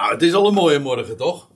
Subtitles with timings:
[0.00, 1.48] Nou, het is al een mooie morgen, toch?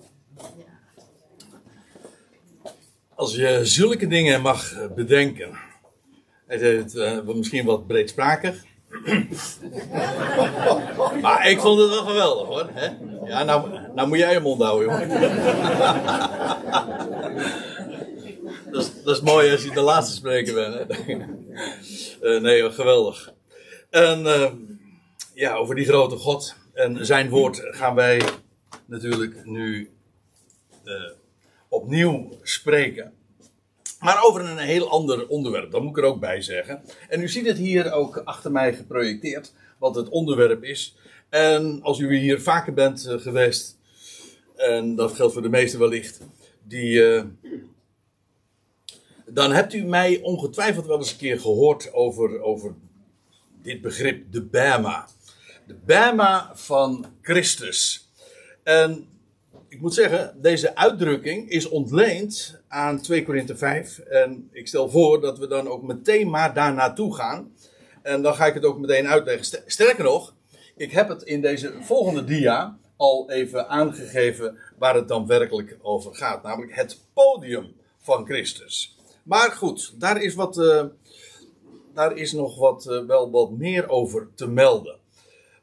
[3.14, 5.58] Als je zulke dingen mag bedenken.
[6.46, 8.65] Hij zei het uh, misschien wat breedsprakig.
[11.22, 12.69] maar ik vond het wel geweldig hoor.
[12.72, 12.88] Hè?
[13.27, 15.08] Ja, nou, nou moet jij je mond houden, jongen.
[18.73, 20.75] dat, is, dat is mooi als je de laatste spreker bent.
[20.75, 21.15] Hè?
[22.23, 23.33] Uh, nee, geweldig.
[23.91, 24.51] En uh,
[25.35, 28.23] ja, over die grote God en zijn woord gaan wij
[28.87, 29.91] natuurlijk nu
[30.85, 31.11] uh,
[31.69, 33.12] opnieuw spreken.
[34.01, 36.82] Maar over een heel ander onderwerp, dat moet ik er ook bij zeggen.
[37.09, 40.96] En u ziet het hier ook achter mij geprojecteerd, wat het onderwerp is.
[41.29, 43.79] En als u hier vaker bent uh, geweest,
[44.56, 46.20] en dat geldt voor de meesten wellicht,
[46.62, 47.24] die, uh,
[49.27, 52.74] dan hebt u mij ongetwijfeld wel eens een keer gehoord over, over
[53.62, 55.09] dit begrip, de Bema.
[55.66, 58.10] De Bema van Christus.
[58.62, 59.09] En
[59.68, 63.98] ik moet zeggen, deze uitdrukking is ontleend aan 2 Korinthe 5.
[63.98, 67.53] En ik stel voor dat we dan ook meteen maar daar naartoe gaan.
[68.03, 69.62] En dan ga ik het ook meteen uitleggen.
[69.67, 70.35] Sterker nog,
[70.77, 76.15] ik heb het in deze volgende dia al even aangegeven waar het dan werkelijk over
[76.15, 76.42] gaat.
[76.42, 78.97] Namelijk het podium van Christus.
[79.23, 80.85] Maar goed, daar is, wat, uh,
[81.95, 85.03] daar is nog wat, uh, wel wat meer over te melden.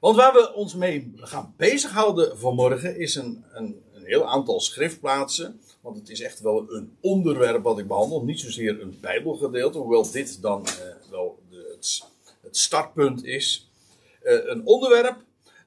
[0.01, 5.61] Want waar we ons mee gaan bezighouden vanmorgen is een, een, een heel aantal schriftplaatsen.
[5.81, 8.23] Want het is echt wel een onderwerp wat ik behandel.
[8.23, 11.77] Niet zozeer een Bijbelgedeelte, hoewel dit dan uh, wel de,
[12.41, 13.69] het, startpunt is.
[14.23, 15.17] Uh, een onderwerp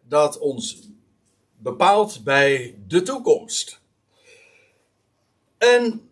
[0.09, 0.89] dat ons
[1.57, 3.81] bepaalt bij de toekomst.
[5.59, 6.09] En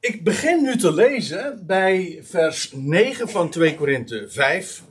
[0.00, 4.82] ik begin nu te lezen bij vers 9 van 2 Korinthe 5.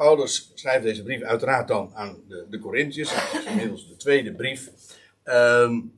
[0.00, 3.12] Paulus schrijft deze brief uiteraard dan aan de, de Corinthiërs.
[3.46, 4.70] Inmiddels de tweede brief.
[5.24, 5.92] Um,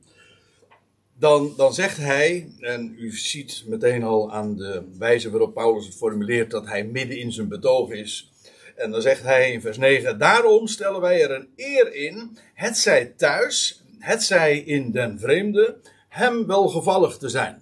[1.13, 5.95] dan, dan zegt hij, en u ziet meteen al aan de wijze waarop Paulus het
[5.95, 8.31] formuleert dat hij midden in zijn betoog is.
[8.75, 12.77] En dan zegt hij in vers 9: Daarom stellen wij er een eer in, het
[12.77, 15.77] zij thuis, het zij in den vreemde,
[16.09, 17.61] hem welgevallig te zijn.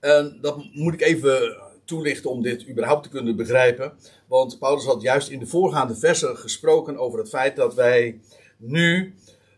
[0.00, 3.92] En dat moet ik even toelichten om dit überhaupt te kunnen begrijpen.
[4.30, 8.20] Want Paulus had juist in de voorgaande versen gesproken over het feit dat wij
[8.56, 9.14] nu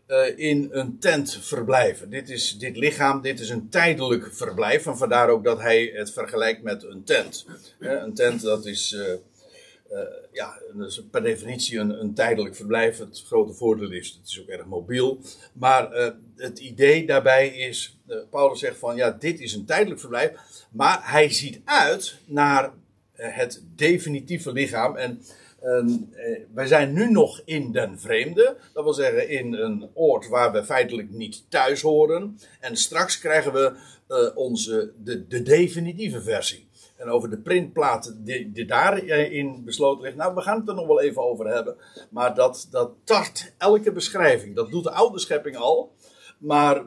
[0.07, 2.09] uh, in een tent verblijven.
[2.09, 4.85] Dit, is, dit lichaam, dit is een tijdelijk verblijf.
[4.85, 7.45] En vandaar ook dat hij het vergelijkt met een tent.
[7.79, 9.99] Een tent, dat is, uh,
[10.31, 12.97] ja, dat is per definitie een, een, tijdelijk verblijf.
[12.97, 15.19] Het grote voordeel is, het is ook erg mobiel.
[15.53, 20.31] Maar het idee daarbij is, Paulus zegt van, ja, dit is een tijdelijk verblijf.
[20.71, 22.71] Maar hij ziet uit naar
[23.15, 24.95] het definitieve lichaam.
[24.95, 25.21] En
[25.63, 28.57] en, eh, wij zijn nu nog in den vreemde.
[28.73, 32.39] Dat wil zeggen in een oord waar we feitelijk niet thuis horen.
[32.59, 33.73] En straks krijgen we
[34.09, 36.67] uh, onze, de, de definitieve versie.
[36.95, 40.15] En over de printplaat die, die daarin besloten ligt.
[40.15, 41.75] Nou, we gaan het er nog wel even over hebben.
[42.09, 44.55] Maar dat, dat tart elke beschrijving.
[44.55, 45.91] Dat doet de oude schepping al.
[46.37, 46.83] Maar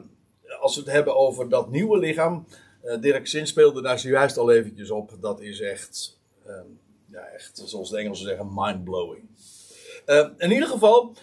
[0.59, 2.45] als we het hebben over dat nieuwe lichaam.
[2.99, 5.17] Dirk Zin speelde daar zojuist al eventjes op.
[5.21, 6.16] Dat is echt.
[6.47, 6.67] Ehm,
[7.05, 9.29] ja, echt, zoals de Engelsen zeggen, mindblowing.
[10.05, 11.15] Uh, in ieder geval,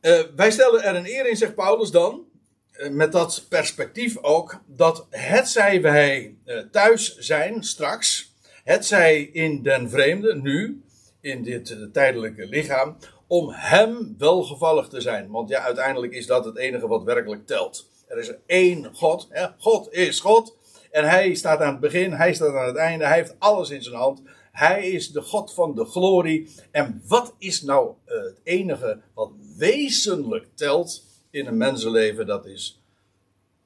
[0.00, 2.24] uh, wij stellen er een eer in, zegt Paulus dan,
[2.72, 6.36] uh, met dat perspectief ook, dat het zij wij
[6.70, 8.34] thuis zijn straks,
[8.64, 10.82] het zij in den vreemde, nu,
[11.20, 12.96] in dit tijdelijke lichaam,
[13.26, 15.30] om hem welgevallig te zijn.
[15.30, 17.88] Want ja, uiteindelijk is dat het enige wat werkelijk telt.
[18.06, 19.28] Er is één God?
[19.58, 20.56] God is God.
[20.92, 23.82] En hij staat aan het begin, hij staat aan het einde, hij heeft alles in
[23.82, 24.22] zijn hand.
[24.52, 26.54] Hij is de God van de glorie.
[26.70, 32.26] En wat is nou uh, het enige wat wezenlijk telt in een mensenleven?
[32.26, 32.82] Dat is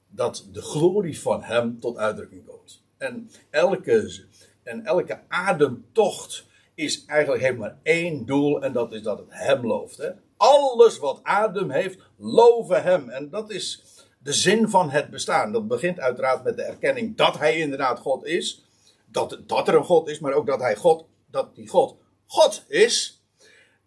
[0.09, 2.83] dat de glorie van Hem tot uitdrukking komt.
[2.99, 4.25] En elke,
[4.63, 6.45] en elke ademtocht
[6.75, 9.97] is eigenlijk heeft maar één doel en dat is dat het Hem looft.
[9.97, 10.11] Hè?
[10.37, 13.09] Alles wat adem heeft, loven Hem.
[13.09, 13.83] En dat is
[14.27, 15.53] de zin van het bestaan.
[15.53, 18.67] Dat begint uiteraard met de erkenning dat Hij inderdaad God is
[19.07, 21.97] dat, dat er een God is, maar ook dat hij God, dat die God
[22.27, 23.21] God is.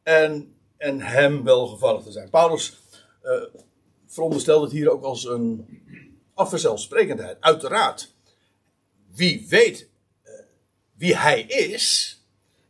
[0.04, 2.30] En, en hem welgevallig te zijn.
[2.30, 2.78] Paulus
[3.24, 3.44] uh,
[4.08, 5.68] veronderstelt het hier ook als een
[6.34, 7.38] afverzelfsprekendheid.
[7.40, 8.14] Uiteraard,
[9.14, 9.90] wie weet
[10.24, 10.32] uh,
[10.94, 12.18] wie hij is,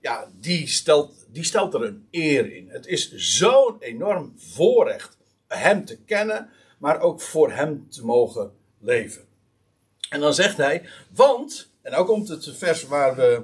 [0.02, 2.70] ja, die stelt, die stelt er een eer in.
[2.70, 5.18] Het is zo'n enorm voorrecht
[5.48, 6.50] hem te kennen,
[6.80, 9.28] maar ook voor hem te mogen leven.
[10.10, 13.44] En dan zegt hij, want en ook komt het vers waar we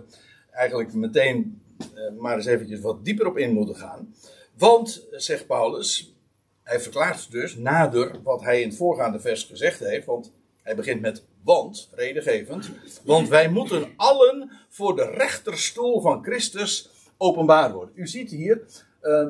[0.52, 4.16] eigenlijk meteen uh, maar eens eventjes wat dieper op in moeten gaan.
[4.58, 6.16] Want, zegt Paulus,
[6.64, 10.06] hij verklaart dus nader wat hij in het voorgaande vers gezegd heeft.
[10.06, 10.32] Want
[10.62, 12.72] hij begint met want, redengevend.
[13.04, 17.96] Want wij moeten allen voor de rechterstoel van Christus openbaar worden.
[17.96, 18.62] U ziet hier,
[19.02, 19.28] uh,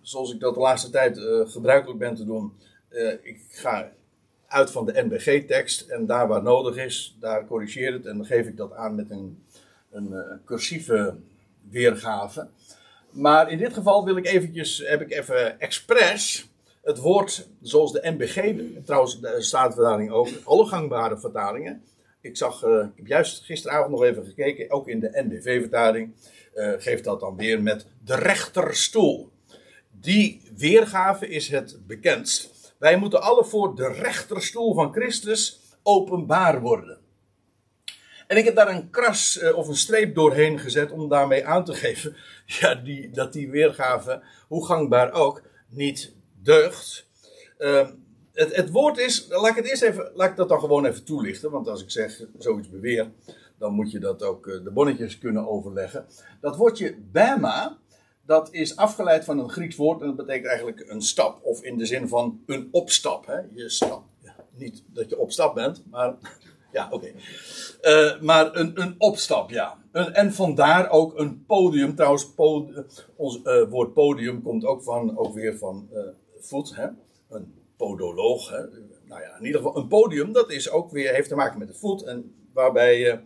[0.00, 1.18] zoals ik dat de laatste tijd
[1.50, 2.52] gebruikelijk ben te doen.
[2.90, 3.92] Uh, ik ga
[4.46, 8.46] uit van de NBG-tekst en daar waar nodig is, daar corrigeer het en dan geef
[8.46, 9.44] ik dat aan met een,
[9.90, 11.14] een uh, cursieve
[11.68, 12.48] weergave.
[13.10, 16.50] Maar in dit geval wil ik eventjes, heb ik even expres
[16.82, 18.54] het woord zoals de NBG,
[18.84, 21.82] trouwens de Statenvertaling ook, alle gangbare vertalingen.
[22.20, 26.12] Ik zag, uh, ik heb juist gisteravond nog even gekeken, ook in de NBV-vertaling
[26.54, 29.30] uh, geeft dat dan weer met de rechterstoel.
[30.00, 32.49] Die weergave is het bekendst.
[32.80, 36.98] Wij moeten alle voor de rechterstoel van Christus openbaar worden.
[38.26, 41.64] En ik heb daar een kras uh, of een streep doorheen gezet om daarmee aan
[41.64, 42.16] te geven
[42.60, 47.06] ja, die, dat die weergave, hoe gangbaar ook, niet deugt.
[47.58, 47.88] Uh,
[48.32, 51.04] het, het, woord is, laat ik het eerst even, laat ik dat dan gewoon even
[51.04, 53.10] toelichten, want als ik zeg zoiets beweer,
[53.58, 56.06] dan moet je dat ook uh, de bonnetjes kunnen overleggen.
[56.40, 57.78] Dat woordje bema,
[58.30, 61.78] dat is afgeleid van een Grieks woord en dat betekent eigenlijk een stap, of in
[61.78, 63.26] de zin van een opstap.
[63.26, 63.38] Hè?
[63.54, 66.14] Je stap, ja, niet dat je op stap bent, maar
[66.72, 67.12] ja, oké.
[67.82, 69.78] Uh, maar een, een opstap, ja.
[69.92, 71.94] En vandaar ook een podium.
[71.94, 72.32] Trouwens,
[73.16, 76.00] ons uh, woord podium komt ook, van, ook weer van uh,
[76.40, 76.76] voet.
[76.76, 76.86] Hè?
[77.28, 78.50] Een podoloog.
[78.50, 78.60] Hè?
[79.04, 81.68] Nou ja, in ieder geval een podium, dat is ook weer, heeft te maken met
[81.68, 82.02] de voet.
[82.02, 83.18] En waarbij je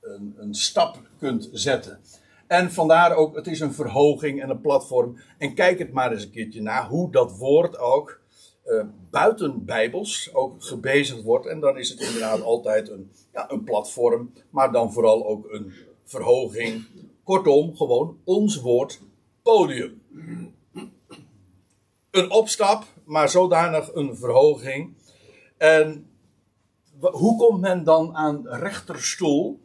[0.00, 2.00] een, een stap kunt zetten.
[2.48, 5.18] En vandaar ook, het is een verhoging en een platform.
[5.38, 8.20] En kijk het maar eens een keertje na, hoe dat woord ook
[8.66, 11.46] uh, buiten Bijbels ook gebezigd wordt.
[11.46, 15.72] En dan is het inderdaad altijd een, ja, een platform, maar dan vooral ook een
[16.04, 16.84] verhoging.
[17.24, 19.00] Kortom, gewoon ons woord
[19.42, 20.02] podium.
[22.10, 24.94] Een opstap, maar zodanig een verhoging.
[25.56, 26.10] En
[27.00, 29.60] hoe komt men dan aan rechterstoel?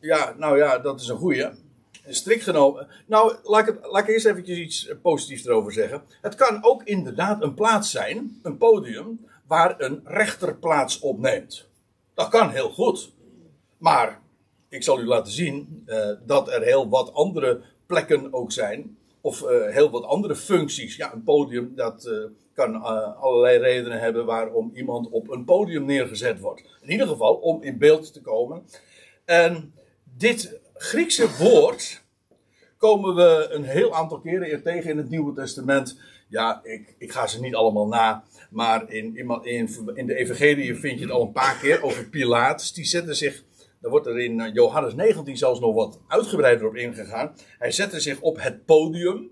[0.00, 1.61] Ja, nou ja, dat is een goeie
[2.06, 2.86] strikt genomen.
[3.06, 6.02] Nou, laat ik, laat ik eerst eventjes iets positiefs erover zeggen.
[6.20, 11.68] Het kan ook inderdaad een plaats zijn, een podium, waar een rechter plaats opneemt.
[12.14, 13.12] Dat kan heel goed.
[13.78, 14.20] Maar
[14.68, 18.96] ik zal u laten zien uh, dat er heel wat andere plekken ook zijn.
[19.20, 20.96] Of uh, heel wat andere functies.
[20.96, 22.10] Ja, een podium, dat
[22.54, 22.82] kan
[23.16, 26.62] allerlei redenen hebben waarom iemand op een podium neergezet wordt.
[26.80, 28.62] In ieder geval om in beeld te komen.
[29.24, 29.74] En
[30.16, 32.02] dit Griekse woord
[32.76, 36.00] komen we een heel aantal keren tegen in het Nieuwe Testament.
[36.28, 38.24] Ja, ik, ik ga ze niet allemaal na.
[38.50, 42.72] Maar in, in, in de Evangelie vind je het al een paar keer over Pilatus.
[42.72, 43.44] Die zette zich,
[43.80, 47.34] daar wordt er in Johannes 19 zelfs nog wat uitgebreider op ingegaan.
[47.58, 49.30] Hij zette zich op het podium.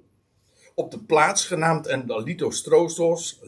[0.75, 3.41] Op de plaats genaamd en Litostrotos.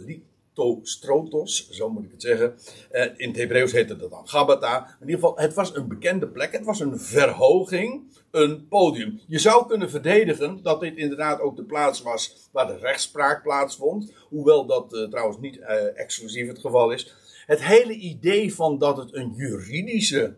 [0.83, 2.55] Strotos, zo moet ik het zeggen.
[2.91, 4.97] Eh, in het Hebreeuws heette dat dan Gabata.
[5.01, 6.53] In ieder geval, het was een bekende plek.
[6.53, 9.21] Het was een verhoging, een podium.
[9.27, 14.13] Je zou kunnen verdedigen dat dit inderdaad ook de plaats was waar de rechtspraak plaatsvond.
[14.29, 17.15] Hoewel dat uh, trouwens niet uh, exclusief het geval is.
[17.47, 20.35] Het hele idee van dat het een juridische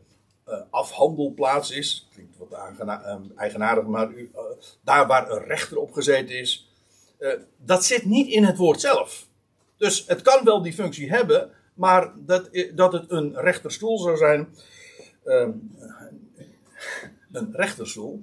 [0.71, 2.09] afhandelplaats is.
[2.13, 2.53] Klinkt wat
[3.37, 4.11] eigenaardig, maar
[4.85, 6.71] daar waar een rechter op gezeten is.
[7.57, 9.27] dat zit niet in het woord zelf.
[9.85, 14.49] Dus het kan wel die functie hebben, maar dat, dat het een rechterstoel zou zijn.
[15.25, 15.77] Um,
[17.33, 18.23] een rechterstoel.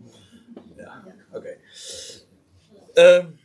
[0.77, 1.58] Ja, oké.
[2.94, 3.15] Okay.
[3.18, 3.39] Um,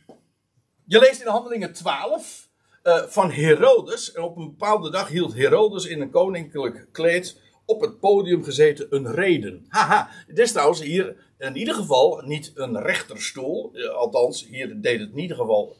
[0.85, 2.49] je leest in Handelingen 12
[2.83, 4.11] uh, van Herodes.
[4.11, 8.87] En op een bepaalde dag hield Herodes in een koninklijk kleed op het podium gezeten
[8.89, 9.65] een reden.
[9.67, 13.71] Haha, dit is trouwens hier in ieder geval niet een rechterstoel.
[13.73, 15.75] Uh, althans, hier deed het in ieder geval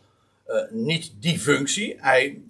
[0.69, 1.95] niet die functie.
[1.97, 2.41] Hij,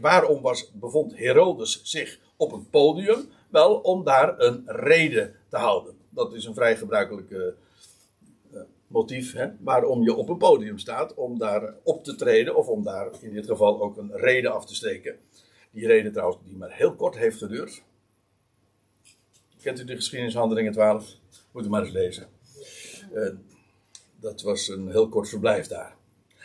[0.00, 3.28] waarom was, bevond Herodes zich op een podium?
[3.48, 5.94] Wel om daar een reden te houden.
[6.08, 7.42] Dat is een vrij gebruikelijk uh,
[8.86, 9.32] motief.
[9.32, 9.48] Hè?
[9.60, 11.14] Waarom je op een podium staat.
[11.14, 12.56] Om daar op te treden.
[12.56, 15.18] Of om daar in dit geval ook een reden af te steken.
[15.70, 17.82] Die reden trouwens die maar heel kort heeft geduurd.
[19.62, 21.14] Kent u de geschiedenishandelingen 12?
[21.52, 22.28] Moet u maar eens lezen.
[24.20, 25.96] Dat was een heel kort verblijf daar.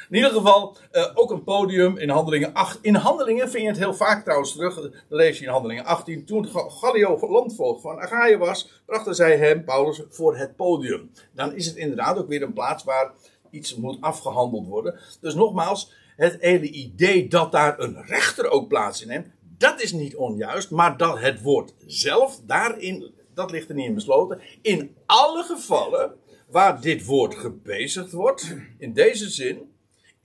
[0.09, 2.79] In ieder geval uh, ook een podium in Handelingen 8.
[2.81, 4.75] In Handelingen vind je het heel vaak trouwens terug.
[4.75, 6.25] Dan lees je in Handelingen 18.
[6.25, 11.11] Toen Gallio landvoogd van Achaia was, brachten zij hem, Paulus, voor het podium.
[11.33, 13.11] Dan is het inderdaad ook weer een plaats waar
[13.49, 14.99] iets moet afgehandeld worden.
[15.21, 19.91] Dus nogmaals, het hele idee dat daar een rechter ook plaats in neemt, dat is
[19.91, 20.71] niet onjuist.
[20.71, 24.41] Maar dat het woord zelf daarin, dat ligt er niet in besloten.
[24.61, 26.15] In alle gevallen
[26.49, 29.73] waar dit woord gebezigd wordt, in deze zin,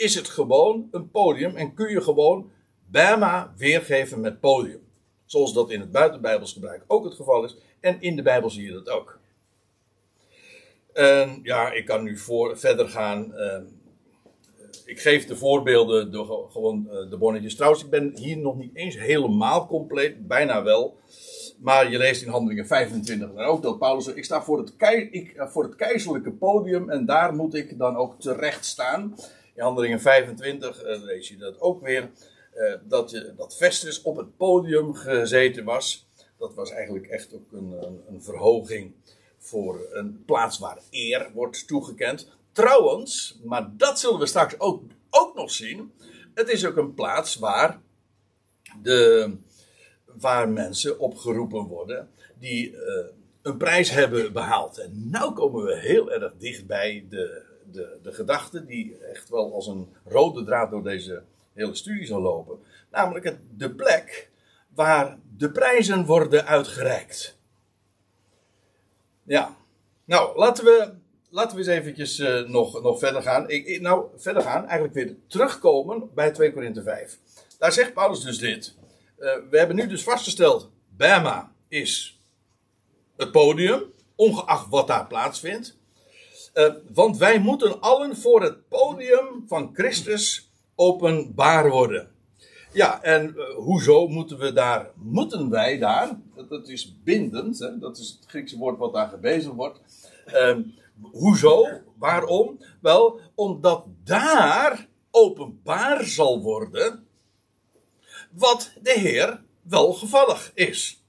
[0.00, 2.50] is het gewoon een podium en kun je gewoon
[2.86, 4.88] Bama weergeven met podium.
[5.24, 7.56] Zoals dat in het buitenbijbels gebruik ook het geval is.
[7.80, 9.18] En in de Bijbel zie je dat ook.
[10.92, 13.34] En ja, ik kan nu voor, verder gaan.
[13.34, 13.64] Ehm,
[14.84, 17.54] ik geef de voorbeelden door gewoon eh, de bonnetjes.
[17.54, 20.96] Trouwens, ik ben hier nog niet eens helemaal compleet, bijna wel.
[21.58, 24.72] Maar je leest in Handelingen 25 dan ook dat Paulus ik sta voor het,
[25.10, 29.14] ik, eh, voor het keizerlijke podium en daar moet ik dan ook terecht staan.
[29.60, 32.10] In Handelingen 25 uh, eh, lees je dat ook weer.
[32.54, 36.06] Uh, dat, je, dat Festus op het podium gezeten was.
[36.38, 37.74] Dat was eigenlijk echt ook een,
[38.08, 38.92] een, verhoging
[39.38, 42.28] voor een plaats waar eer wordt toegekend.
[42.52, 45.92] Trouwens, maar dat zullen we straks ook, ook nog zien.
[46.34, 47.80] Het is ook een plaats waar,
[48.82, 49.34] de,
[50.04, 52.78] waar mensen opgeroepen worden die uh,
[53.42, 54.78] een prijs hebben behaald.
[54.78, 59.54] En nu komen we heel erg dicht bij de, de, de gedachte die echt wel
[59.54, 61.22] als een rode draad door deze
[61.52, 62.58] hele studie zal lopen.
[62.90, 64.30] Namelijk het, de plek
[64.74, 67.38] waar de prijzen worden uitgereikt.
[69.22, 69.56] Ja,
[70.04, 70.92] nou laten we
[71.30, 73.48] laten we eens eventjes uh, nog, nog verder gaan.
[73.48, 77.18] Ik, nou, verder gaan, eigenlijk weer terugkomen bij 2 Korinthe 5.
[77.58, 78.74] Daar zegt Paulus dus dit.
[79.18, 82.20] Uh, we hebben nu dus vastgesteld, Bama is
[83.16, 83.82] het podium,
[84.14, 85.78] ongeacht wat daar plaatsvindt.
[86.60, 92.10] Uh, want wij moeten allen voor het podium van Christus openbaar worden.
[92.72, 97.78] Ja, en hoezo moeten we daar, moeten wij daar, dat, is bindend, hè?
[97.78, 99.80] dat is het Griekse woord wat daar gebezigd wordt.
[100.26, 100.62] Ehm,
[101.02, 101.66] Hoezo?
[101.98, 102.58] Waarom?
[102.80, 107.06] Wel, omdat daar openbaar zal worden
[108.30, 111.04] wat de Heer welgevallig is.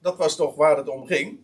[0.00, 1.40] Dat was toch waar het om ging.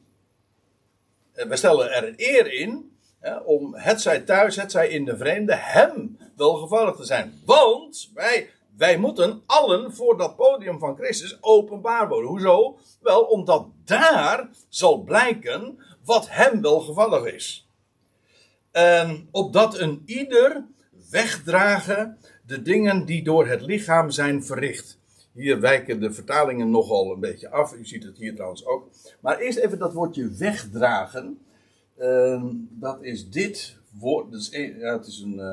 [1.33, 2.96] We stellen er een eer in
[3.45, 7.41] om het zij thuis, het zij in de vreemde, hem welgevallig te zijn.
[7.45, 12.31] Want wij, wij moeten allen voor dat podium van Christus openbaar worden.
[12.31, 12.79] Hoezo?
[13.01, 17.69] Wel, omdat daar zal blijken wat hem wel gevallig is.
[18.71, 20.67] En opdat een ieder
[21.11, 24.99] wegdragen de dingen die door het lichaam zijn verricht.
[25.33, 27.73] Hier wijken de vertalingen nogal een beetje af.
[27.73, 28.89] U ziet het hier trouwens ook.
[29.21, 31.46] Maar eerst even dat woordje wegdragen.
[31.99, 34.49] Uh, dat is dit woord.
[34.51, 35.51] Ja, het, is een, uh,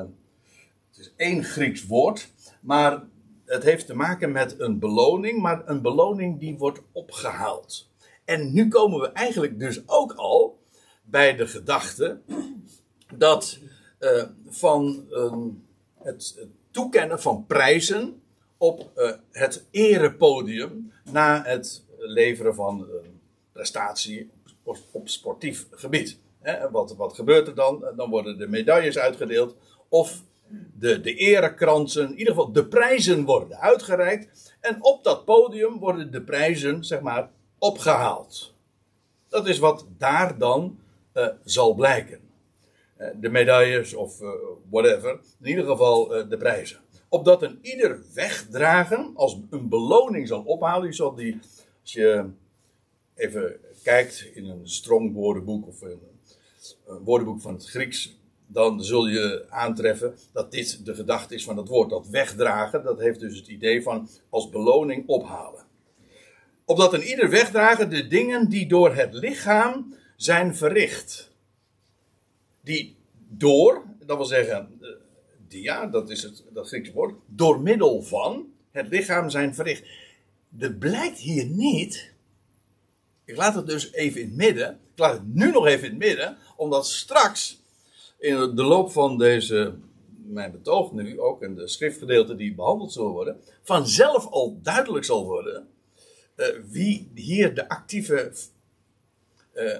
[0.88, 2.30] het is één Grieks woord.
[2.60, 3.04] Maar
[3.44, 5.40] het heeft te maken met een beloning.
[5.40, 7.88] Maar een beloning die wordt opgehaald.
[8.24, 10.58] En nu komen we eigenlijk dus ook al
[11.02, 12.20] bij de gedachte
[13.14, 13.58] dat
[14.00, 15.36] uh, van uh,
[16.02, 18.22] het toekennen van prijzen
[18.58, 22.86] op uh, het erepodium na het leveren van
[23.52, 24.30] prestatie
[24.92, 26.18] op sportief gebied.
[26.70, 27.84] Wat, wat gebeurt er dan?
[27.96, 29.56] Dan worden de medailles uitgedeeld
[29.88, 30.22] of
[30.78, 34.54] de, de erekransen, in ieder geval de prijzen worden uitgereikt.
[34.60, 38.54] En op dat podium worden de prijzen, zeg maar, opgehaald.
[39.28, 40.78] Dat is wat daar dan
[41.14, 42.20] uh, zal blijken.
[42.98, 44.28] Uh, de medailles of uh,
[44.70, 45.20] whatever.
[45.40, 46.78] In ieder geval de prijzen.
[47.08, 50.86] Opdat een ieder wegdragen als een beloning zal ophalen.
[50.86, 51.38] Je zal die,
[51.82, 52.24] als je
[53.14, 56.00] even kijkt in een strong woordenboek of een,
[56.86, 58.16] een woordenboek van het Grieks.
[58.46, 61.90] Dan zul je aantreffen dat dit de gedachte is van het woord.
[61.90, 65.64] Dat wegdragen, dat heeft dus het idee van als beloning ophalen
[66.64, 71.32] opdat een ieder wegdragen de dingen die door het lichaam zijn verricht.
[72.60, 72.96] Die
[73.28, 74.80] door, dat wil zeggen,
[75.48, 79.84] dia, dat is het dat Griekse woord, door middel van het lichaam zijn verricht.
[80.58, 82.13] Er blijkt hier niet,
[83.24, 85.90] ik laat het dus even in het midden, ik laat het nu nog even in
[85.90, 87.62] het midden, omdat straks
[88.18, 89.74] in de loop van deze,
[90.26, 95.24] mijn betoog nu ook, en de schriftgedeelte die behandeld zullen worden, vanzelf al duidelijk zal
[95.24, 95.68] worden
[96.36, 98.32] uh, wie hier de actieve,
[99.54, 99.78] uh,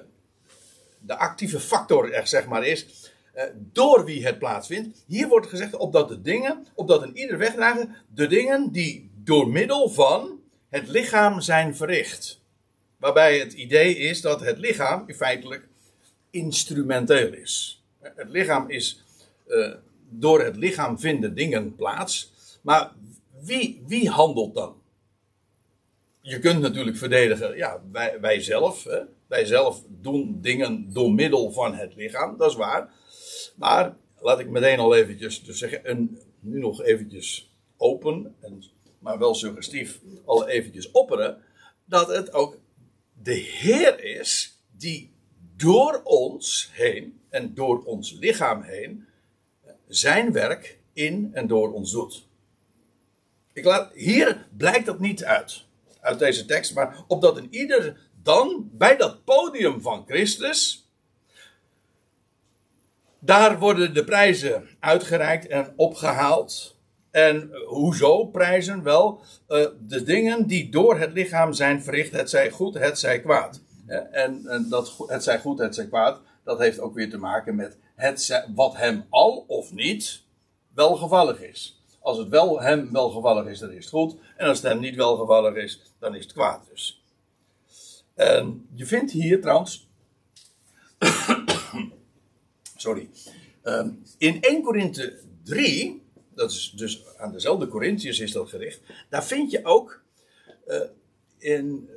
[0.98, 5.04] de actieve factor zeg maar is, uh, door wie het plaatsvindt.
[5.06, 9.88] Hier wordt gezegd opdat de dingen, opdat een ieder wegdragen, de dingen die door middel
[9.88, 12.42] van het lichaam zijn verricht.
[13.04, 15.68] Waarbij het idee is dat het lichaam feitelijk
[16.30, 17.84] instrumenteel is.
[18.00, 19.04] Het lichaam is,
[20.08, 22.32] door het lichaam vinden dingen plaats.
[22.62, 22.92] Maar
[23.40, 24.82] wie, wie handelt dan?
[26.20, 31.52] je kunt natuurlijk verdedigen, ja, wij, wij zelf, hè, wij zelf doen dingen door middel
[31.52, 32.92] van het lichaam, dat is waar.
[33.56, 38.64] Maar laat ik meteen al eventjes, dus zeggen, en nu nog eventjes open, en,
[38.98, 41.42] maar wel suggestief, al eventjes opperen,
[41.84, 42.62] dat het ook
[43.24, 45.12] de Heer is die
[45.56, 49.06] door ons heen en door ons lichaam heen
[49.88, 52.26] zijn werk in en door ons doet.
[53.52, 55.64] Ik laat, hier blijkt dat niet uit,
[56.00, 60.88] uit deze tekst, maar opdat in ieder dan bij dat podium van Christus,
[63.18, 66.73] daar worden de prijzen uitgereikt en opgehaald.
[67.14, 68.82] En hoezo prijzen?
[68.82, 73.20] Wel, uh, de dingen die door het lichaam zijn verricht, het zij goed, het zij
[73.20, 73.60] kwaad.
[74.10, 77.54] En, en dat het zij goed, het zij kwaad, dat heeft ook weer te maken
[77.54, 80.22] met het, wat hem al of niet
[80.74, 81.82] welgevallig is.
[82.00, 84.16] Als het wel hem welgevallig is, dan is het goed.
[84.36, 87.02] En als het hem niet welgevallig is, dan is het kwaad dus.
[88.14, 89.88] En je vindt hier trouwens.
[92.76, 93.10] sorry.
[93.62, 96.03] Ehm, in 1 Korinthe 3,
[96.34, 98.80] dat is dus aan dezelfde Corinthiërs is dat gericht.
[99.08, 100.02] Daar vind je ook
[100.66, 100.80] uh,
[101.38, 101.88] in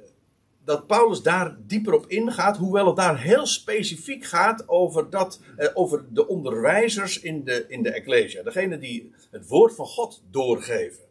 [0.67, 5.67] dat Paulus daar dieper op ingaat, hoewel het daar heel specifiek gaat over, dat, eh,
[5.73, 8.43] over de onderwijzers in de, in de Ecclesia.
[8.43, 11.03] Degene die het woord van God doorgeven.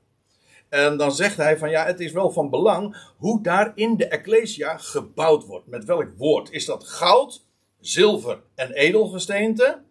[0.68, 4.06] En dan zegt hij van ja, het is wel van belang hoe daar in de
[4.06, 5.66] Ecclesia gebouwd wordt.
[5.66, 6.50] Met welk woord?
[6.50, 7.45] Is dat goud,
[7.80, 9.83] zilver en edelgesteente?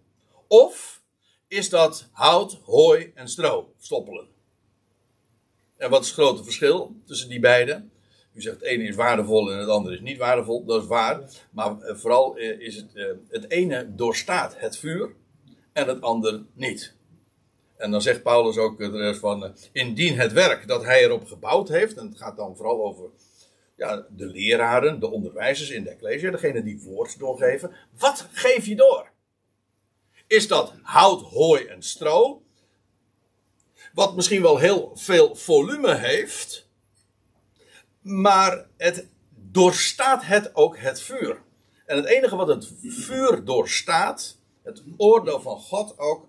[0.48, 1.02] Of
[1.48, 4.28] is dat hout, hooi en stro, stoppelen?
[5.78, 7.92] En wat is het grote verschil tussen die beiden?
[8.34, 10.66] U zegt het ene is waardevol en het andere is niet waardevol.
[10.66, 11.22] Dat is waar.
[11.52, 15.16] Maar eh, vooral eh, is het, eh, het ene doorstaat het vuur
[15.74, 16.96] en het andere niet.
[17.78, 22.08] En dan zegt Paulus ook van, indien het werk dat hij erop gebouwd heeft, en
[22.08, 23.10] het gaat dan vooral over
[23.78, 27.72] ja, de leraren, de onderwijzers in de Ecclesia, degene die woord doorgeven.
[27.98, 29.12] Wat geef je door?
[30.28, 32.42] Is dat hout, hooi en stro?
[33.94, 36.68] Wat misschien wel heel veel volume heeft,
[38.02, 39.08] maar het
[39.52, 41.42] doorstaat het ook het vuur.
[41.86, 46.28] En het enige wat het vuur doorstaat, het oordeel van God ook,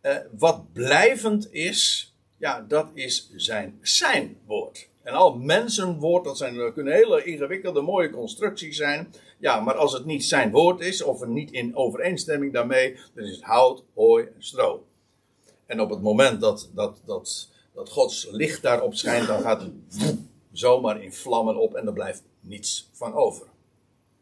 [0.00, 4.88] eh, wat blijvend is, ja, dat is zijn, zijn woord.
[5.02, 9.14] En al mensenwoord, dat, zijn, kunnen hele ingewikkelde, mooie constructies zijn.
[9.40, 13.24] Ja, maar als het niet zijn woord is, of er niet in overeenstemming daarmee, dan
[13.24, 14.86] is het hout, hooi en stro.
[15.66, 19.72] En op het moment dat, dat, dat, dat Gods licht daarop schijnt, dan gaat het
[20.52, 23.46] zomaar in vlammen op en er blijft niets van over.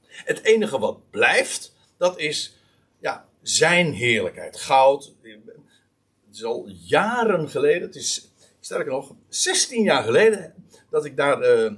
[0.06, 2.56] Het enige wat blijft, dat is
[2.98, 4.60] ja, zijn heerlijkheid.
[4.60, 5.14] Goud.
[5.22, 10.54] Het is al jaren geleden, het is sterker nog, 16 jaar geleden,
[10.90, 11.72] dat ik daar, uh,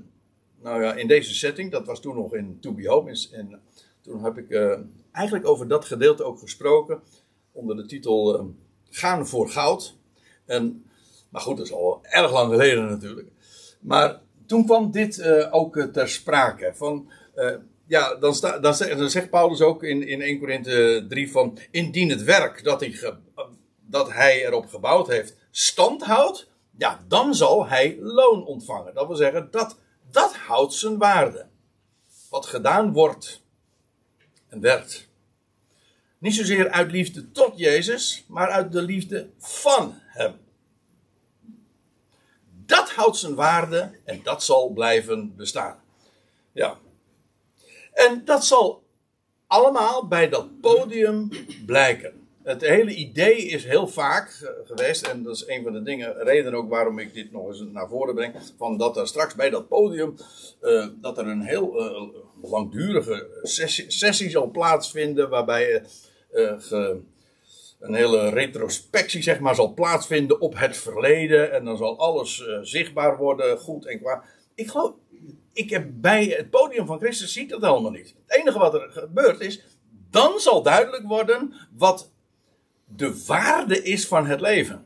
[0.62, 3.60] nou ja, in deze setting, dat was toen nog in To Be Home, en
[4.00, 4.78] toen heb ik uh,
[5.12, 7.02] eigenlijk over dat gedeelte ook gesproken,
[7.52, 8.46] onder de titel uh,
[8.90, 9.96] Gaan voor goud.
[10.46, 10.84] En,
[11.28, 13.28] maar goed, dat is al erg lang geleden natuurlijk.
[13.80, 16.72] Maar toen kwam dit uh, ook ter sprake.
[16.74, 17.10] Van,
[17.86, 21.58] ja, dan, sta, dan, zegt, Paulus ook in, in 1 Korinthe 3 van...
[21.70, 23.14] Indien het werk dat hij,
[23.86, 26.48] dat hij erop gebouwd heeft stand houdt...
[26.76, 28.94] Ja, dan zal hij loon ontvangen.
[28.94, 29.78] Dat wil zeggen, dat,
[30.10, 31.46] dat houdt zijn waarde.
[32.28, 33.42] Wat gedaan wordt
[34.48, 35.08] en werd.
[36.18, 40.40] Niet zozeer uit liefde tot Jezus, maar uit de liefde van hem
[42.70, 45.80] dat houdt zijn waarde en dat zal blijven bestaan.
[46.52, 46.78] Ja.
[47.92, 48.82] En dat zal
[49.46, 51.28] allemaal bij dat podium
[51.66, 52.19] blijken.
[52.42, 56.54] Het hele idee is heel vaak geweest, en dat is een van de dingen, reden
[56.54, 59.68] ook waarom ik dit nog eens naar voren breng, van dat er straks bij dat
[59.68, 60.14] podium,
[60.62, 62.08] uh, dat er een heel uh,
[62.50, 63.26] langdurige
[63.88, 65.82] sessie, zal plaatsvinden, waarbij
[66.58, 67.00] ge,
[67.80, 71.52] een hele retrospectie zeg maar, zal plaatsvinden op het verleden.
[71.52, 74.24] En dan zal alles zichtbaar worden, goed en kwaad.
[74.54, 74.92] Ik geloof,
[75.52, 78.14] ik heb bij het podium van Christus zie ik dat helemaal niet.
[78.26, 79.64] Het enige wat er gebeurt is,
[80.10, 82.10] dan zal duidelijk worden wat
[82.96, 84.84] de waarde is van het leven.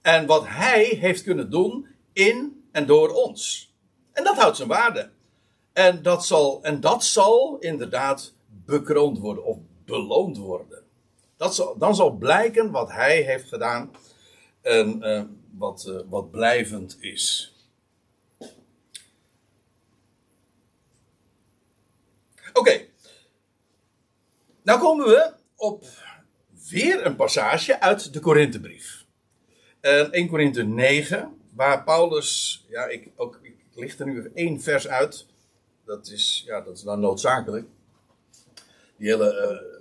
[0.00, 3.72] En wat hij heeft kunnen doen in en door ons.
[4.12, 5.10] En dat houdt zijn waarde.
[5.72, 10.82] En dat zal, en dat zal inderdaad bekroond worden of beloond worden.
[11.36, 13.90] Dat zal, dan zal blijken wat hij heeft gedaan
[14.60, 17.54] en uh, wat, uh, wat blijvend is.
[18.38, 18.50] Oké.
[22.52, 22.90] Okay.
[24.62, 25.84] Nou komen we op
[26.72, 29.04] weer een passage uit de Korinthebrief.
[29.82, 34.88] Uh, 1 Korinthe 9, waar Paulus, ja, ik, ook, ik licht er nu één vers
[34.88, 35.26] uit.
[35.84, 37.66] Dat is, ja, dat is dan noodzakelijk.
[38.96, 39.80] Die hele eh,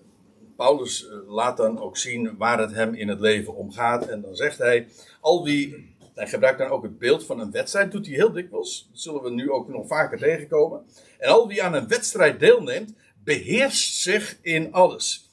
[0.56, 4.08] Paulus eh, laat dan ook zien waar het hem in het leven om gaat.
[4.08, 4.88] En dan zegt hij,
[5.20, 8.88] al wie, hij gebruikt dan ook het beeld van een wedstrijd, doet hij heel dikwijls.
[8.92, 10.86] Dat zullen we nu ook nog vaker tegenkomen.
[11.18, 15.30] En al wie aan een wedstrijd deelneemt, beheerst zich in alles.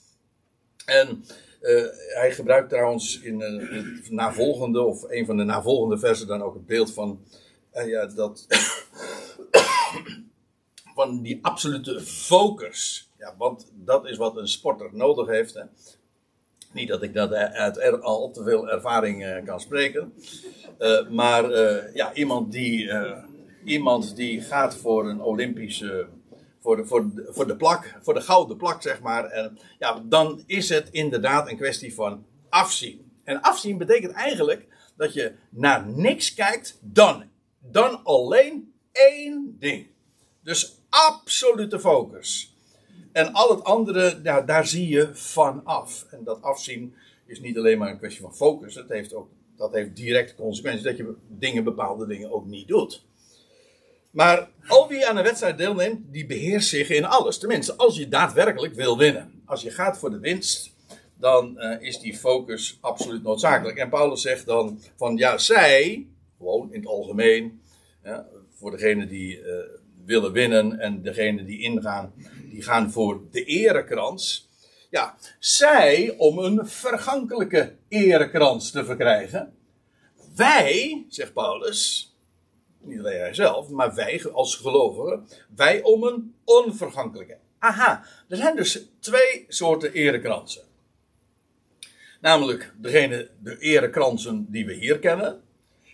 [0.84, 1.24] En
[1.60, 6.54] Uh, hij gebruikt trouwens in het navolgende, of een van de navolgende versen, dan ook
[6.54, 7.20] het beeld van.
[7.74, 8.46] Uh, ja, dat.
[10.94, 13.10] van die absolute focus.
[13.18, 15.54] Ja, want dat is wat een sporter nodig heeft.
[15.54, 15.62] Hè.
[16.72, 20.12] Niet dat ik dat uit er, al te veel ervaring kan spreken.
[21.10, 21.52] maar
[21.94, 22.92] ja, iemand die,
[23.64, 26.08] iemand die gaat voor een Olympische
[26.60, 29.24] voor de, voor, de, voor de plak, voor de gouden plak, zeg maar.
[29.24, 33.10] En, ja, dan is het inderdaad een kwestie van afzien.
[33.24, 34.66] En afzien betekent eigenlijk
[34.96, 37.24] dat je naar niks kijkt dan,
[37.58, 39.86] dan alleen één ding.
[40.42, 42.56] Dus absolute focus.
[43.12, 46.06] En al het andere, ja, daar zie je van af.
[46.10, 46.94] En dat afzien
[47.26, 48.74] is niet alleen maar een kwestie van focus.
[48.74, 53.06] Het heeft ook, dat heeft directe consequenties dat je dingen, bepaalde dingen ook niet doet.
[54.18, 57.38] Maar al wie aan een wedstrijd deelneemt, die beheerst zich in alles.
[57.38, 59.42] Tenminste, als je daadwerkelijk wil winnen.
[59.44, 60.74] Als je gaat voor de winst,
[61.14, 63.78] dan uh, is die focus absoluut noodzakelijk.
[63.78, 66.06] En Paulus zegt dan van ja, zij,
[66.38, 67.60] gewoon in het algemeen,
[68.54, 69.44] voor degenen die uh,
[70.04, 72.12] willen winnen en degenen die ingaan,
[72.50, 74.48] die gaan voor de erekrans.
[74.90, 79.54] Ja, zij om een vergankelijke erekrans te verkrijgen.
[80.34, 82.12] Wij, zegt Paulus,
[82.88, 87.36] niet alleen hij zelf, maar wij als gelovigen, wij om een onvergankelijke.
[87.58, 90.62] Aha, er zijn dus twee soorten erekransen.
[92.20, 95.42] Namelijk degene, de erekransen die we hier kennen.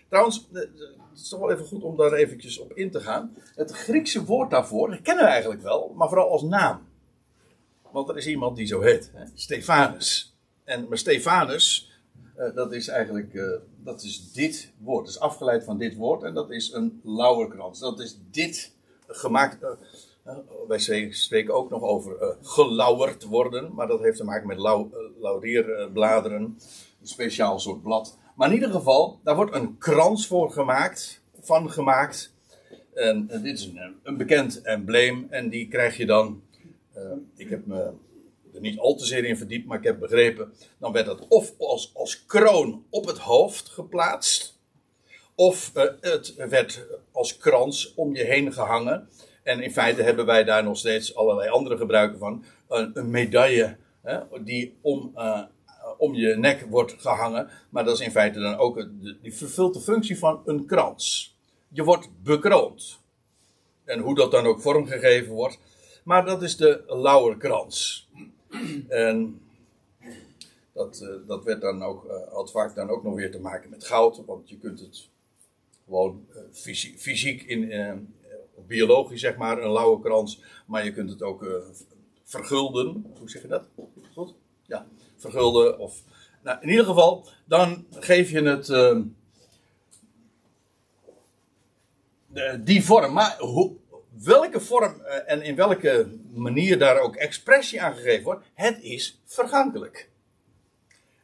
[0.08, 0.68] Trouwens, het
[1.14, 3.36] is toch wel even goed om daar eventjes op in te gaan.
[3.54, 6.88] Het Griekse woord daarvoor, kennen we eigenlijk wel, maar vooral als naam.
[7.90, 9.24] Want er is iemand die zo heet, hè?
[9.34, 10.36] Stefanus.
[10.64, 11.92] En, maar Stefanus,
[12.38, 15.04] uh, dat is eigenlijk, uh, dat is dit woord.
[15.04, 17.80] Dat is afgeleid van dit woord en dat is een lauwerkrans.
[17.80, 18.74] Dat is dit
[19.06, 19.62] gemaakt.
[19.62, 20.36] Uh,
[20.68, 26.42] wij spreken ook nog over gelauwerd worden, maar dat heeft te maken met lau laurierbladeren,
[26.42, 28.18] een speciaal soort blad.
[28.36, 32.32] Maar in ieder geval, daar wordt een krans voor gemaakt, van gemaakt.
[32.94, 36.42] En dit is een, een, bekend embleem en die krijg je dan.
[37.36, 37.92] ik heb me
[38.60, 40.52] niet al te zeer in verdiept, maar ik heb begrepen.
[40.78, 44.58] Dan werd dat of als, als kroon op het hoofd geplaatst.
[45.34, 49.08] Of uh, het werd als krans om je heen gehangen.
[49.42, 52.44] En in feite hebben wij daar nog steeds allerlei andere gebruiken van.
[52.68, 55.42] Een, een medaille hè, die om, uh,
[55.98, 57.48] om je nek wordt gehangen.
[57.70, 58.88] Maar dat is in feite dan ook,
[59.22, 61.36] die vervult de functie van een krans.
[61.68, 62.98] Je wordt bekroond.
[63.84, 65.58] En hoe dat dan ook vormgegeven wordt.
[66.04, 68.08] Maar dat is de lauwerkrans.
[68.88, 69.40] En
[70.72, 73.70] dat, uh, dat werd dan ook, uh, had vaak dan ook nog weer te maken
[73.70, 75.08] met goud, want je kunt het
[75.84, 78.08] gewoon uh, fysiek, fysiek in,
[78.66, 81.46] biologisch zeg maar, een lauwe krans, maar je kunt het ook
[82.24, 83.14] vergulden.
[83.18, 83.68] Hoe zeg je dat?
[84.14, 84.34] Goed?
[84.66, 84.86] Ja,
[85.16, 86.02] vergulden of.
[86.42, 88.66] Nou, in ieder geval, dan geef je het.
[92.64, 93.12] die vorm.
[93.12, 93.76] Maar hoe,
[94.24, 99.20] welke vorm eh, en in welke manier daar ook expressie aan gegeven wordt, het is
[99.24, 100.08] vergankelijk.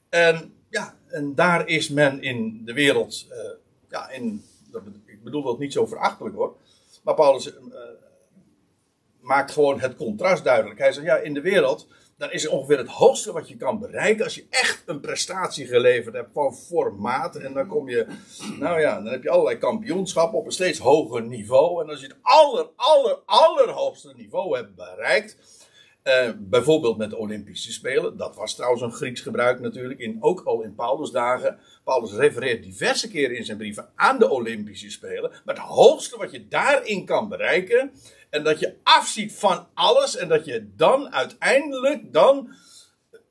[0.09, 3.37] En ja, en daar is men in de wereld, uh,
[3.89, 4.45] ja, in,
[5.07, 6.59] ik bedoel dat niet zo verachtelijk wordt,
[7.03, 7.55] maar Paulus uh,
[9.21, 10.79] maakt gewoon het contrast duidelijk.
[10.79, 11.87] Hij zegt, ja, in de wereld
[12.21, 16.15] dan is ongeveer het hoogste wat je kan bereiken als je echt een prestatie geleverd
[16.15, 17.37] hebt van formaat.
[17.37, 18.07] En dan kom je,
[18.59, 21.83] nou ja, dan heb je allerlei kampioenschappen op een steeds hoger niveau.
[21.83, 25.37] En als je het aller, aller, allerhoogste niveau hebt bereikt,
[26.03, 30.41] eh, bijvoorbeeld met de Olympische Spelen, dat was trouwens een Grieks gebruik natuurlijk, in, ook
[30.45, 31.59] al in Paulus' dagen.
[31.85, 35.31] Paulus refereert diverse keren in zijn brieven aan de Olympische Spelen.
[35.45, 37.93] Maar het hoogste wat je daarin kan bereiken,
[38.31, 42.55] en dat je afziet van alles en dat je dan uiteindelijk dan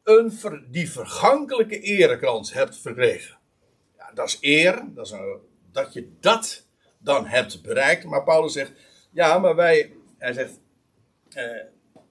[0.04, 3.38] een die vergankelijke erekrans hebt verkregen.
[3.98, 5.40] Ja, dat is eer, dat, is een,
[5.72, 6.66] dat je dat
[6.98, 8.04] dan hebt bereikt.
[8.04, 8.72] Maar Paulus zegt,
[9.12, 10.60] ja, maar wij, hij zegt,
[11.30, 11.64] uh,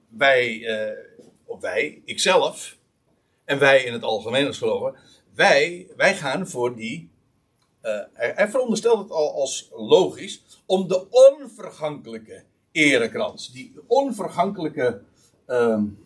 [0.09, 0.99] wij, uh,
[1.45, 2.77] of wij, ikzelf,
[3.45, 4.97] en wij in het algemeen als geloven,
[5.35, 7.11] wij, wij gaan voor die,
[8.13, 12.45] hij, hij veronderstelt het al als logisch, om de onvergankelijke
[12.79, 13.53] erekrans.
[13.53, 15.01] Die onvergankelijke
[15.47, 15.99] um,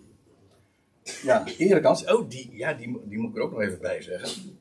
[1.23, 2.05] ja, erekrans.
[2.05, 4.59] Oh, die, ja, die, die moet ik er ook nog even bij zeggen.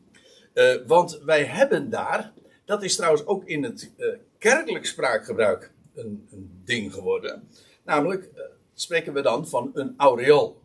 [0.53, 2.33] Uh, want wij hebben daar,
[2.65, 7.47] dat is trouwens ook in het uh, kerkelijk spraakgebruik een, een, ding geworden.
[7.83, 8.41] Namelijk uh,
[8.73, 10.61] spreken we dan van een aureool.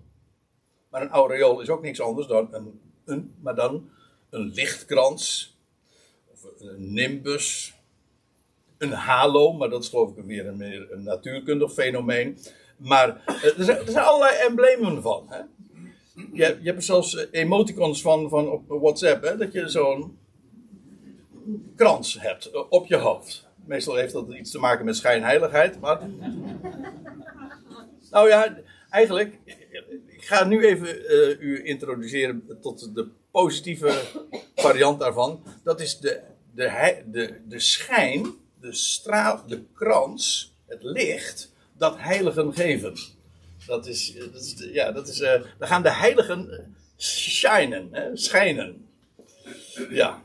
[0.91, 3.91] Maar een aureool is ook niks anders dan een, een, maar dan
[4.31, 5.57] een lichtkrans.
[6.33, 7.76] Of een nimbus
[8.79, 12.39] een halo, maar dat is geloof ik weer een, meer een natuurkundig fenomeen.
[12.77, 15.27] Maar eh, er zijn, er allerlei emblemen van.
[15.29, 15.41] Hè?
[16.33, 20.19] je, je hebt zelfs emoticons van, van op WhatsApp, hè, dat je zo'n
[21.77, 23.49] krans hebt op je hoofd.
[23.65, 26.01] Meestal heeft dat iets te maken met schijnheiligheid, maar.
[28.11, 28.57] Nou ja,
[28.91, 29.39] eigenlijk.
[30.07, 30.89] Ik ga nu even
[31.41, 34.03] u introduceren tot de positieve
[34.55, 35.43] variant daarvan.
[35.65, 36.21] Dat is de,
[36.55, 38.35] de, de, de schijn,
[38.67, 42.95] de straal, de krans, het licht dat heiligen geven.
[43.67, 48.89] Dat is, is ja, dat is, uh, dan gaan de heiligen shinen, hè, schijnen.
[49.91, 50.23] Ja.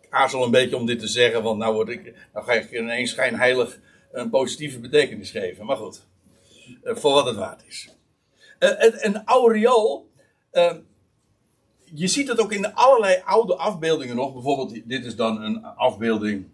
[0.00, 2.72] Ik aarzel een beetje om dit te zeggen, want nou, word ik, nou ga ik
[2.72, 3.80] ineens schijnheilig
[4.12, 5.66] een positieve betekenis geven.
[5.66, 6.02] Maar goed,
[6.84, 7.88] voor wat het waard is.
[8.58, 10.10] Een aureool,
[11.84, 14.32] je ziet het ook in allerlei oude afbeeldingen nog.
[14.32, 16.46] Bijvoorbeeld, dit is dan een afbeelding.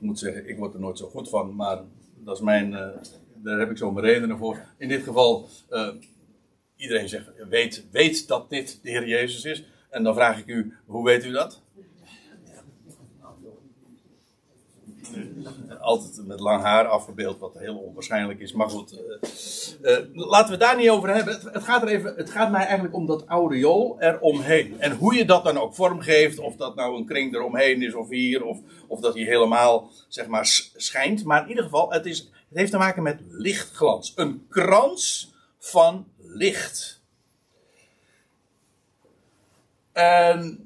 [0.00, 1.78] Moet zeggen, ik word er nooit zo goed van, maar
[2.14, 2.88] dat is mijn, uh,
[3.34, 4.66] daar heb ik zo mijn redenen voor.
[4.78, 5.88] In dit geval, uh,
[6.76, 9.64] iedereen zegt, weet, weet dat dit de Heer Jezus is.
[9.90, 11.62] En dan vraag ik u, hoe weet u dat?
[15.80, 18.52] Altijd met lang haar afgebeeld, wat heel onwaarschijnlijk is.
[18.52, 18.98] Maar goed, uh,
[19.82, 21.34] uh, laten we het daar niet over hebben.
[21.34, 24.80] Het, het, gaat er even, het gaat mij eigenlijk om dat aureool eromheen.
[24.80, 28.08] En hoe je dat dan ook vormgeeft, of dat nou een kring eromheen is of
[28.08, 31.24] hier, of, of dat hij helemaal zeg maar schijnt.
[31.24, 34.12] Maar in ieder geval, het, is, het heeft te maken met lichtglans.
[34.16, 37.02] Een krans van licht.
[39.92, 40.64] En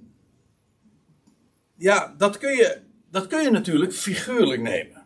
[1.74, 2.80] ja, dat kun je,
[3.14, 5.04] dat kun je natuurlijk figuurlijk nemen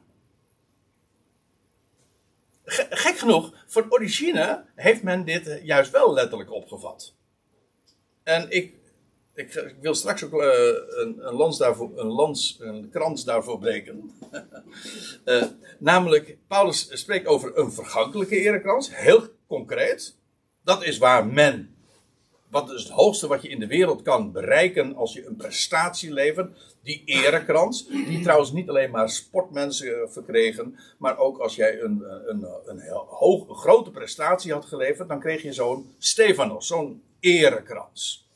[2.88, 7.14] gek genoeg, van origine heeft men dit juist wel letterlijk opgevat.
[8.22, 8.74] En ik,
[9.34, 10.48] ik, wil straks ook uh,
[10.88, 14.10] een, een, daarvoor, een, een krans daarvoor breken.
[15.24, 15.44] uh,
[15.78, 20.16] namelijk, Paulus spreekt over een vergankelijke erekrans, heel concreet.
[20.64, 21.76] Dat is waar men
[22.50, 26.12] wat is het hoogste wat je in de wereld kan bereiken als je een prestatie
[26.12, 26.76] levert?
[26.82, 27.86] Die erekrans.
[27.86, 30.78] Die trouwens niet alleen maar sportmensen eh, verkregen.
[30.98, 35.08] Maar ook als jij een, eh, een, een, een heel hoog, grote prestatie had geleverd.
[35.08, 38.26] Dan kreeg je zo'n Stefanos, zo'n erekrans.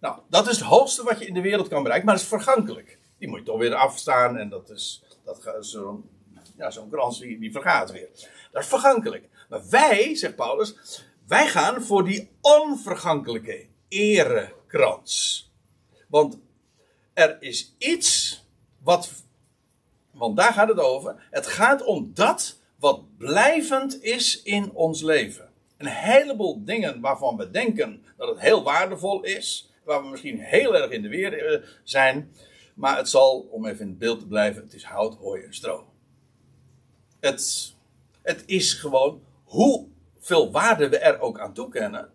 [0.00, 2.06] Nou, dat is het hoogste wat je in de wereld kan bereiken.
[2.06, 2.98] Maar dat is vergankelijk.
[3.18, 4.36] Die moet je toch weer afstaan.
[4.36, 6.04] En dat is, dat, zo'n
[6.58, 8.08] ja, zo'n krans die, die vergaat weer.
[8.52, 9.28] Dat is vergankelijk.
[9.48, 10.74] Maar wij, zegt Paulus,
[11.28, 15.50] wij gaan voor die onvergankelijke erekrans.
[16.06, 16.38] Want
[17.12, 18.40] er is iets
[18.82, 19.10] wat.
[20.10, 21.28] Want daar gaat het over.
[21.30, 25.52] Het gaat om dat wat blijvend is in ons leven.
[25.76, 29.70] Een heleboel dingen waarvan we denken dat het heel waardevol is.
[29.84, 32.32] Waar we misschien heel erg in de weer eh, zijn.
[32.74, 35.54] Maar het zal, om even in het beeld te blijven, het is hout, hooi en
[35.54, 35.86] stro.
[37.20, 37.74] Het,
[38.22, 39.86] het is gewoon hoe
[40.28, 42.10] veel waarde we er ook aan toekennen,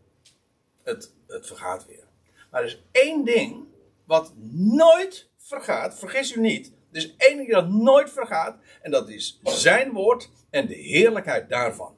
[0.84, 2.08] het, het vergaat weer.
[2.52, 3.65] Maar er is één ding
[4.06, 6.71] wat nooit vergaat, vergis u niet.
[6.91, 11.49] Er is één ding dat nooit vergaat, en dat is zijn woord en de heerlijkheid
[11.49, 11.95] daarvan.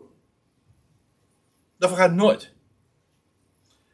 [1.78, 2.54] Dat vergaat nooit.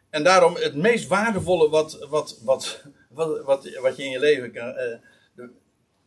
[0.10, 4.52] En daarom het meest waardevolle wat, wat, wat, wat, wat, wat je in je leven
[4.52, 4.98] kan, uh,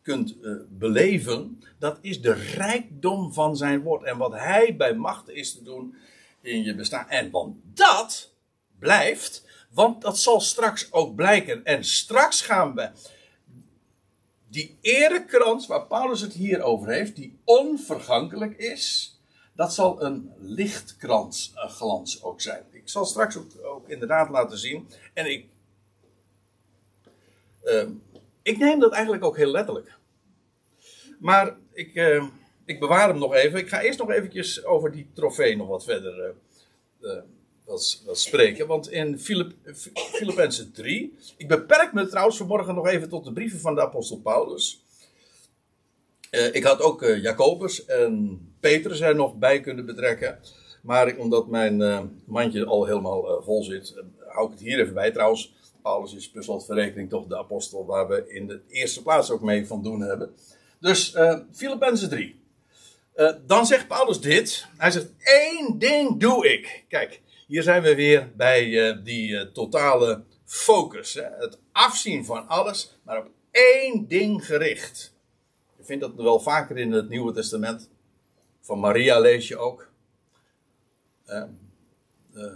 [0.04, 4.02] kunt uh, beleven, dat is de rijkdom van zijn woord.
[4.02, 5.94] En wat hij bij macht is te doen
[6.40, 7.08] in je bestaan.
[7.08, 8.30] En want dat
[8.78, 11.64] blijft, want dat zal straks ook blijken.
[11.64, 12.90] En straks gaan we
[14.48, 19.18] die erekrans waar Paulus het hier over heeft, die onvergankelijk is,
[19.52, 22.64] dat zal een lichtkrans een glans ook zijn.
[22.70, 24.88] Ik zal straks ook, ook inderdaad laten zien.
[25.12, 25.46] En ik,
[27.64, 27.88] uh,
[28.44, 29.98] ik neem dat eigenlijk ook heel letterlijk.
[31.18, 32.24] Maar ik, uh,
[32.64, 33.58] ik bewaar hem nog even.
[33.58, 36.30] Ik ga eerst nog eventjes over die trofee nog wat verder uh,
[37.00, 37.22] uh,
[37.64, 38.66] wat, wat, spreken.
[38.66, 39.18] Want in
[39.94, 41.18] Filippenzen 3.
[41.36, 44.82] Ik beperk me trouwens vanmorgen nog even tot de brieven van de apostel Paulus.
[46.30, 50.38] Uh, ik had ook Jacobus en Petrus er nog bij kunnen betrekken.
[50.82, 51.78] Maar omdat mijn
[52.24, 55.10] mandje al helemaal vol zit, hou ik het hier even bij.
[55.10, 59.42] Trouwens, Paulus is per slotverrekening toch de apostel waar we in de eerste plaats ook
[59.42, 60.34] mee van doen hebben.
[60.80, 62.40] Dus uh, Filippenzen 3.
[63.16, 64.66] Uh, dan zegt Paulus dit.
[64.76, 66.84] Hij zegt: één ding doe ik.
[66.88, 71.14] Kijk, hier zijn we weer bij uh, die totale focus.
[71.14, 71.22] Hè?
[71.22, 75.14] Het afzien van alles, maar op één ding gericht.
[75.76, 77.90] Je vindt dat wel vaker in het Nieuwe Testament.
[78.60, 79.88] Van Maria lees je ook.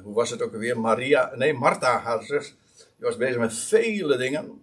[0.02, 0.80] hoe was het ook alweer?
[0.80, 2.54] Maria, nee, Martha, haar zus,
[2.98, 4.62] die was bezig met vele dingen.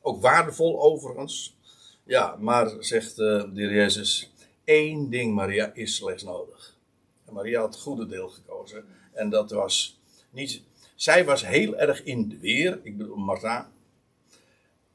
[0.00, 1.56] Ook waardevol overigens.
[2.04, 4.32] Ja, maar zegt de heer Jezus,
[4.64, 6.76] één ding, Maria, is slechts nodig.
[7.24, 8.84] En Maria had het goede deel gekozen.
[9.12, 9.98] En dat was
[10.30, 10.62] Niet,
[10.94, 13.72] zij was heel erg in de weer, ik bedoel Martha.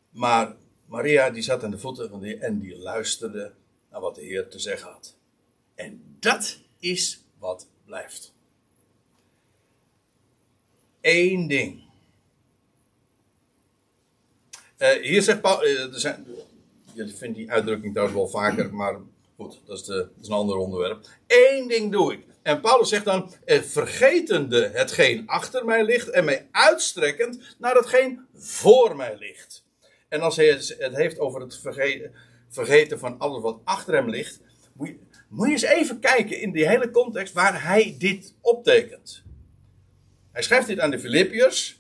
[0.09, 3.53] Maar Maria die zat aan de voeten van de Heer en die luisterde
[3.91, 5.15] naar wat de Heer te zeggen had.
[5.75, 8.33] En dat is wat blijft.
[11.01, 11.88] Eén ding.
[14.79, 16.25] Uh, hier zegt Paul, uh, er zijn,
[16.93, 18.95] je vindt die uitdrukking trouwens wel vaker, maar
[19.37, 21.07] goed, dat is, de, dat is een ander onderwerp.
[21.27, 22.25] Eén ding doe ik.
[22.41, 28.25] En Paulus zegt dan, eh, vergetende hetgeen achter mij ligt en mij uitstrekkend naar hetgeen
[28.35, 29.65] voor mij ligt.
[30.07, 31.59] En als hij het heeft over het
[32.49, 34.39] vergeten, van alles wat achter hem ligt,
[34.73, 39.23] moet je, moet eens even kijken in die hele context waar hij dit optekent.
[40.31, 41.78] Hij schrijft dit aan de Filippiërs.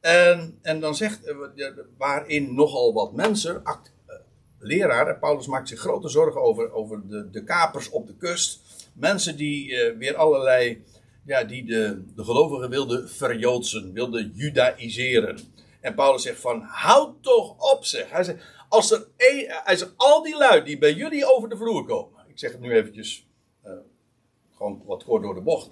[0.00, 1.36] En, en dan zegt, eh,
[1.96, 4.16] waarin nogal wat mensen, act, eh,
[4.58, 8.60] leraren, Paulus maakt zich grote zorgen over, over de, de kapers op de kust.
[8.94, 10.84] Mensen die uh, weer allerlei,
[11.24, 15.38] ja, die de, de gelovigen wilden verjoodsen, wilden judaïseren.
[15.80, 18.10] En Paulus zegt van, houd toch op zeg.
[18.10, 21.56] Hij zegt, als er een, hij zegt, al die lui die bij jullie over de
[21.56, 22.24] vloer komen.
[22.28, 23.26] Ik zeg het nu eventjes,
[24.56, 25.70] gewoon wat kort door de bocht.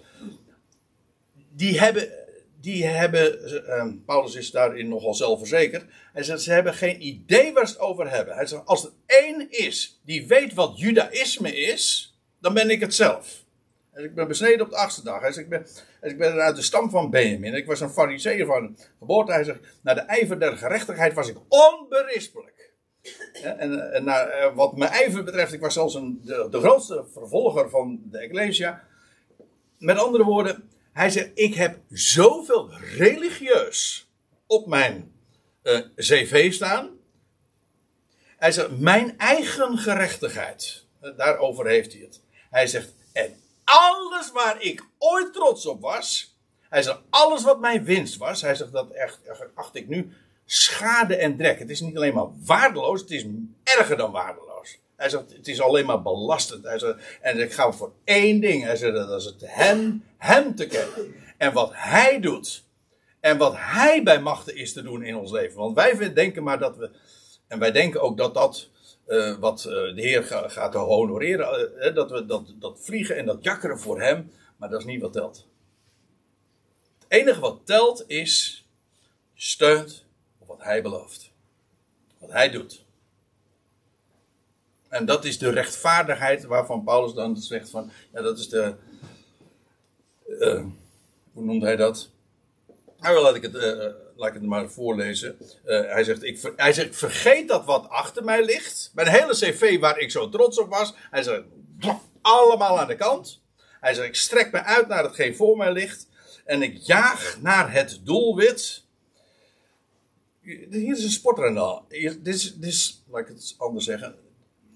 [1.53, 2.26] Die hebben,
[2.67, 5.85] die hebben uh, Paulus is daarin nogal zelfverzekerd.
[6.13, 8.35] Hij zegt, ze hebben geen idee waar ze het over hebben.
[8.35, 12.95] Hij zegt, als er één is die weet wat judaïsme is, dan ben ik het
[12.95, 13.45] zelf.
[13.93, 15.21] En ik ben besneden op de achtste dag.
[15.21, 15.67] Hij zegt, ik ben,
[16.11, 17.55] ik ben uit de stam van Benjamin.
[17.55, 19.33] Ik was een fariseer van geboorte.
[19.33, 22.71] Hij zegt, naar de ijver der gerechtigheid was ik onberispelijk.
[23.43, 27.05] En, en naar, eh, wat mijn ijver betreft, ik was zelfs een, de, de grootste
[27.13, 28.85] vervolger van de Ecclesia.
[29.79, 34.11] Met andere woorden, hij zegt, ik heb zoveel religieus
[34.47, 35.13] op mijn
[35.63, 36.91] uh, cv staan.
[38.37, 40.85] Hij zegt, mijn eigen gerechtigheid.
[41.17, 42.21] Daarover heeft hij het.
[42.51, 46.37] Hij zegt, en alles waar ik ooit trots op was.
[46.69, 48.43] Hij zegt, alles wat mijn winst was.
[48.43, 49.21] Hij zegt, dat echt,
[49.55, 50.13] acht ik nu
[50.45, 51.59] schade en drek.
[51.59, 53.27] Het is niet alleen maar waardeloos, het is
[53.63, 54.79] erger dan waardeloos.
[54.97, 56.65] Hij zegt, het is alleen maar belastend.
[56.65, 58.65] Hij zegt, en ik ga voor één ding.
[58.65, 61.15] Hij zegt, dat is het hem, hem te kennen.
[61.37, 62.65] En wat hij doet.
[63.21, 65.59] En wat hij bij machten is te doen in ons leven.
[65.59, 66.91] Want wij denken maar dat we,
[67.47, 68.69] en wij denken ook dat dat
[69.07, 71.73] uh, wat uh, de Heer ga, gaat honoreren.
[71.79, 74.33] Uh, dat we dat, dat vliegen en dat jakkeren voor Hem.
[74.57, 75.47] Maar dat is niet wat telt.
[76.99, 78.67] Het enige wat telt is.
[79.35, 80.05] Steunt
[80.39, 81.33] op wat Hij belooft.
[82.19, 82.85] Wat Hij doet.
[84.89, 87.91] En dat is de rechtvaardigheid waarvan Paulus dan zegt van.
[88.13, 88.75] Ja, dat is de.
[91.33, 92.11] Hoe noemt hij dat?
[92.99, 93.55] Nou, laat ik het
[94.17, 95.37] laat ik het maar voorlezen.
[95.65, 98.91] Hij, zegt, ik, hij zegt, vergeet dat wat achter mij ligt.
[98.95, 100.95] Mijn hele cv waar ik zo trots op was.
[101.11, 101.43] Hij zegt,
[102.21, 103.43] allemaal aan de kant.
[103.81, 106.09] Hij zegt, ik strek me uit naar hetgeen voor mij ligt.
[106.45, 108.85] En ik jaag naar het doelwit.
[110.71, 114.15] Hier is een sporter aan dit, is, dit is, laat ik het anders zeggen.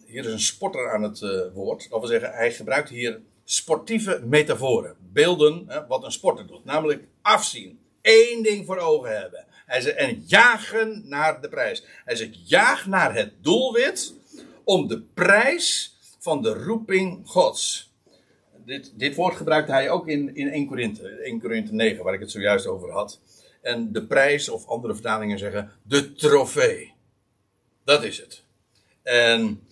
[0.06, 1.20] Hier is een sporter aan het
[1.54, 1.90] woord.
[1.90, 4.96] Dat wil zeggen, hij gebruikt hier sportieve metaforen.
[5.12, 6.64] Beelden, hè, wat een sporter doet.
[6.64, 9.44] Namelijk afzien één ding voor ogen hebben.
[9.66, 11.84] Hij en jagen naar de prijs.
[12.04, 14.14] Hij zegt, jaag naar het doelwit
[14.64, 17.92] om de prijs van de roeping Gods.
[18.64, 22.20] Dit, dit woord gebruikt hij ook in, in 1 Korinthe, 1 Korinthe 9, waar ik
[22.20, 23.20] het zojuist over had.
[23.62, 26.92] En de prijs, of andere vertalingen zeggen, de trofee.
[27.84, 28.42] Dat is het.
[29.02, 29.62] En,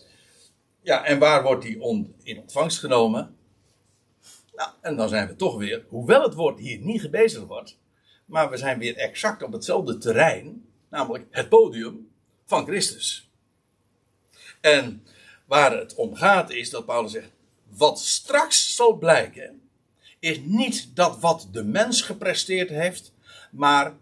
[0.81, 3.37] ja, en waar wordt die in ontvangst genomen?
[4.59, 7.79] Nou, en dan zijn we toch weer, hoewel het woord hier niet gebezigd wordt,
[8.25, 12.11] maar we zijn weer exact op hetzelfde terrein, namelijk het podium
[12.45, 13.31] van Christus.
[14.61, 15.07] En
[15.45, 17.31] waar het om gaat is dat Paulus zegt,
[17.69, 19.63] wat straks zal blijken,
[20.19, 23.13] is niet dat wat de mens gepresteerd heeft,
[23.51, 23.97] maar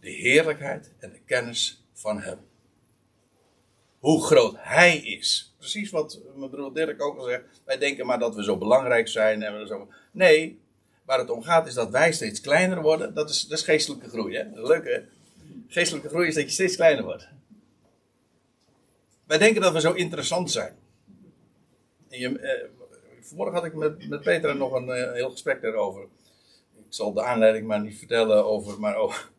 [0.00, 2.38] de heerlijkheid en de kennis van hem.
[4.06, 5.54] Hoe groot hij is.
[5.58, 7.44] Precies wat mijn broer Dirk ook al zegt.
[7.64, 9.42] Wij denken maar dat we zo belangrijk zijn.
[9.42, 9.88] En we zo...
[10.10, 10.60] Nee,
[11.04, 13.14] waar het om gaat is dat wij steeds kleiner worden.
[13.14, 14.36] Dat is, dat is geestelijke groei.
[14.36, 14.44] Hè?
[14.54, 15.00] Leuk hè?
[15.68, 17.28] Geestelijke groei is dat je steeds kleiner wordt.
[19.26, 20.76] Wij denken dat we zo interessant zijn.
[22.08, 22.68] En je, eh,
[23.20, 26.02] vanmorgen had ik met, met Peter nog een eh, heel gesprek daarover.
[26.76, 28.80] Ik zal de aanleiding maar niet vertellen over.
[28.80, 29.30] Maar over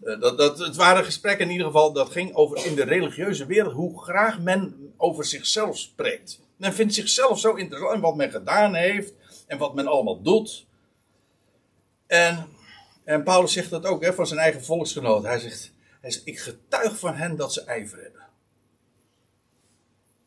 [0.00, 1.92] dat, dat, het waren gesprekken in ieder geval.
[1.92, 3.72] Dat ging over in de religieuze wereld.
[3.72, 6.40] Hoe graag men over zichzelf spreekt.
[6.56, 7.94] Men vindt zichzelf zo interessant.
[7.94, 9.12] En wat men gedaan heeft.
[9.46, 10.66] En wat men allemaal doet.
[12.06, 12.46] En,
[13.04, 15.22] en Paulus zegt dat ook hè, van zijn eigen volksgenoot.
[15.22, 18.26] Hij zegt, hij ik getuig van hen dat ze ijver hebben.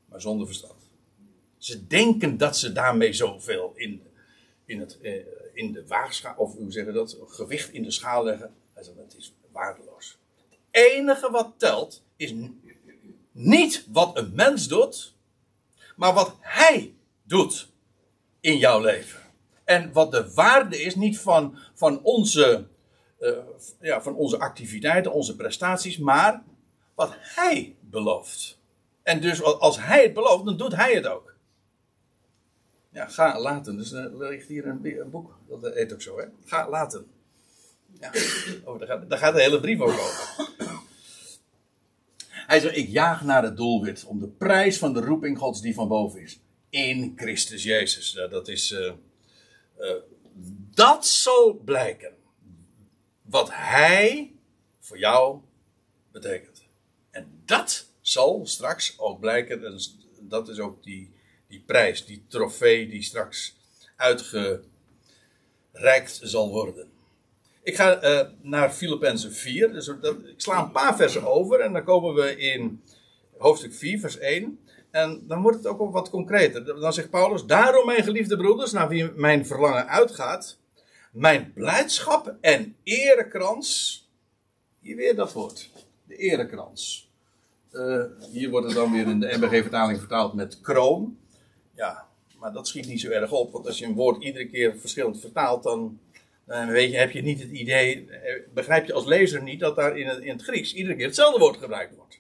[0.06, 0.90] Maar zonder verstand.
[1.58, 4.04] Ze denken dat ze daarmee zoveel in,
[4.66, 5.14] in, het, eh,
[5.54, 8.54] in de waagschaal, of hoe zeggen dat, gewicht in de schaal leggen.
[8.74, 10.18] Hij zegt, het is waardeloos.
[10.50, 12.34] Het enige wat telt is
[13.32, 15.16] niet wat een mens doet,
[15.96, 17.72] maar wat hij doet
[18.40, 19.20] in jouw leven.
[19.64, 22.68] En wat de waarde is, niet van, van, onze,
[23.20, 23.38] uh,
[23.82, 26.44] ja, van onze activiteiten, onze prestaties, maar
[26.96, 28.60] wat hij belooft.
[29.04, 31.34] En dus als hij het belooft, dan doet hij het ook.
[32.90, 33.78] Ja, ga laten.
[33.78, 36.26] Dus er ligt hier een, een boek, dat heet ook zo, hè?
[36.46, 37.08] Ga laten.
[38.00, 38.12] Ja,
[38.66, 40.50] oh, daar, gaat, daar gaat de hele brief over.
[42.52, 45.74] Hij zegt, ik jaag naar het doelwit om de prijs van de roeping gods die
[45.74, 46.40] van boven is.
[46.70, 48.12] In Christus Jezus.
[48.30, 48.72] dat is...
[48.72, 48.92] Uh,
[49.80, 49.96] uh,
[50.74, 52.14] dat zal blijken.
[53.22, 54.32] Wat hij
[54.80, 55.42] voor jou
[56.12, 56.64] betekent.
[57.12, 59.66] En dat zal straks ook blijken.
[59.66, 59.80] En
[60.20, 61.12] dat is ook die,
[61.48, 63.56] die prijs, die trofee die straks
[63.96, 66.91] uitgereikt zal worden.
[67.64, 69.74] Ik ga uh, naar Filippenzen 4.
[69.74, 72.82] Dus ik sla een paar versen over en dan komen we in
[73.38, 74.60] hoofdstuk 4, vers 1.
[74.92, 76.66] En dan wordt het ook wat concreter.
[76.66, 80.58] Dan zegt Paulus: Daarom, mijn geliefde broeders, naar wie mijn verlangen uitgaat,
[81.12, 84.00] mijn blijdschap en erekrans.
[84.80, 85.70] Hier weer dat woord:
[86.08, 87.10] de erekrans.
[87.72, 91.18] Uh, hier wordt het dan weer in de MBG-vertaling vertaald met kroon.
[91.76, 92.08] Ja,
[92.40, 95.20] maar dat schiet niet zo erg op, want als je een woord iedere keer verschillend
[95.20, 96.00] vertaalt, dan
[96.52, 99.98] weet je, heb je niet het idee, eh, begrijp je als lezer niet dat daar
[99.98, 102.20] in het, in het Grieks iedere keer hetzelfde woord gebruikt wordt.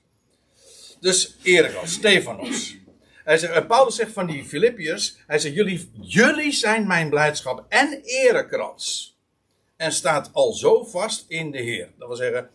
[0.99, 2.75] Dus Erekas, Stefanos.
[3.23, 7.65] Hij zegt, en Paulus zegt van die Filippiërs, hij zegt, jullie, jullie zijn mijn blijdschap
[7.69, 9.17] en erekrans.
[9.75, 11.89] En staat al zo vast in de Heer.
[11.97, 12.49] Dat wil zeggen,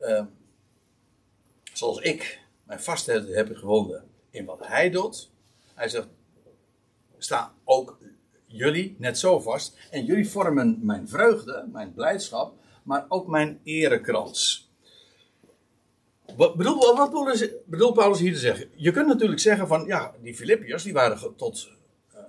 [0.00, 0.24] uh,
[1.72, 5.30] zoals ik mijn vastheid heb gewonnen in wat hij doet.
[5.74, 6.08] Hij zegt,
[7.18, 7.98] sta ook
[8.46, 9.76] jullie net zo vast.
[9.90, 14.70] En jullie vormen mijn vreugde, mijn blijdschap, maar ook mijn erekrans.
[16.36, 18.70] Wat bedoel, wat bedoelt Paulus hier te zeggen?
[18.74, 21.70] Je kunt natuurlijk zeggen van, ja, die Filippiërs, die waren tot
[22.14, 22.20] uh,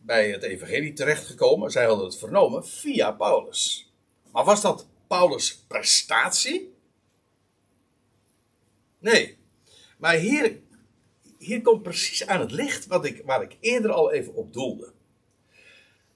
[0.00, 1.70] bij het evangelie terechtgekomen.
[1.70, 3.92] Zij hadden het vernomen via Paulus.
[4.32, 6.74] Maar was dat Paulus' prestatie?
[8.98, 9.38] Nee.
[9.98, 10.58] Maar hier,
[11.38, 14.92] hier komt precies aan het licht wat ik, waar ik eerder al even op doelde.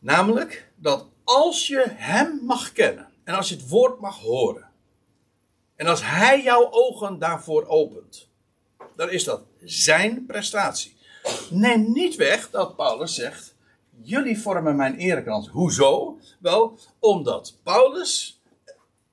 [0.01, 4.69] Namelijk dat als je Hem mag kennen en als je het woord mag horen.
[5.77, 8.29] En als Hij jouw ogen daarvoor opent,
[8.97, 10.97] dan is dat Zijn prestatie.
[11.51, 13.55] Neem niet weg dat Paulus zegt:
[14.03, 15.49] Jullie vormen mijn erekrans.
[15.49, 16.19] Hoezo?
[16.39, 18.41] Wel, omdat Paulus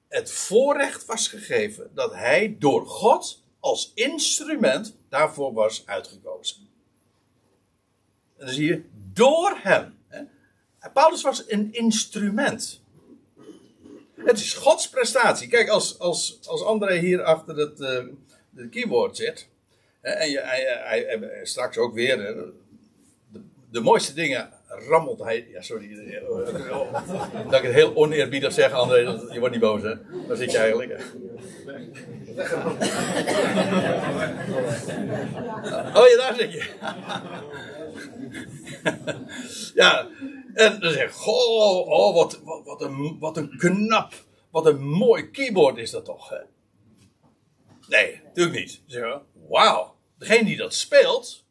[0.08, 6.58] het voorrecht was gegeven dat hij door God als instrument daarvoor was uitgekozen.
[8.38, 8.84] En dan zie je,
[9.14, 9.97] door hem.
[10.94, 12.82] Paulus was een instrument.
[14.16, 15.48] Het is Gods prestatie.
[15.48, 19.48] Kijk, als, als, als André hier achter het uh, keyboard zit.
[20.02, 22.18] En je, hij, hij, straks ook weer.
[22.18, 22.54] de,
[23.72, 25.48] de, mooiste dingen rammelt hij.
[25.50, 25.98] Ja, sorry.
[25.98, 26.94] Eh, eh,
[27.50, 28.98] dat ik het heel oneerbiedig zeg, André.
[29.32, 29.94] Je wordt niet boos, hè?
[30.28, 31.02] Daar zit je eigenlijk.
[35.96, 36.66] Oh ja, daar zit je.
[39.82, 40.08] ja,
[40.58, 44.14] en dan zeg ik, goh, oh, wat, wat, een, wat een knap,
[44.50, 46.30] wat een mooi keyboard is dat toch.
[46.30, 46.38] Hè?
[47.88, 48.82] Nee, natuurlijk niet.
[48.86, 51.46] Zeg wauw, degene die dat speelt,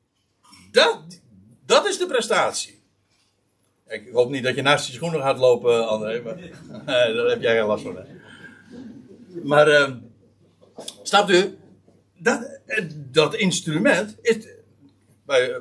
[0.70, 1.20] dat,
[1.66, 2.82] dat is de prestatie.
[3.88, 6.36] Ik hoop niet dat je naast je schoenen gaat lopen, André, maar
[7.14, 7.98] daar heb jij geen last van.
[9.42, 9.90] Maar, uh,
[11.02, 11.58] snapt u,
[12.18, 12.60] dat,
[13.10, 14.46] dat instrument is.
[15.26, 15.60] Wij,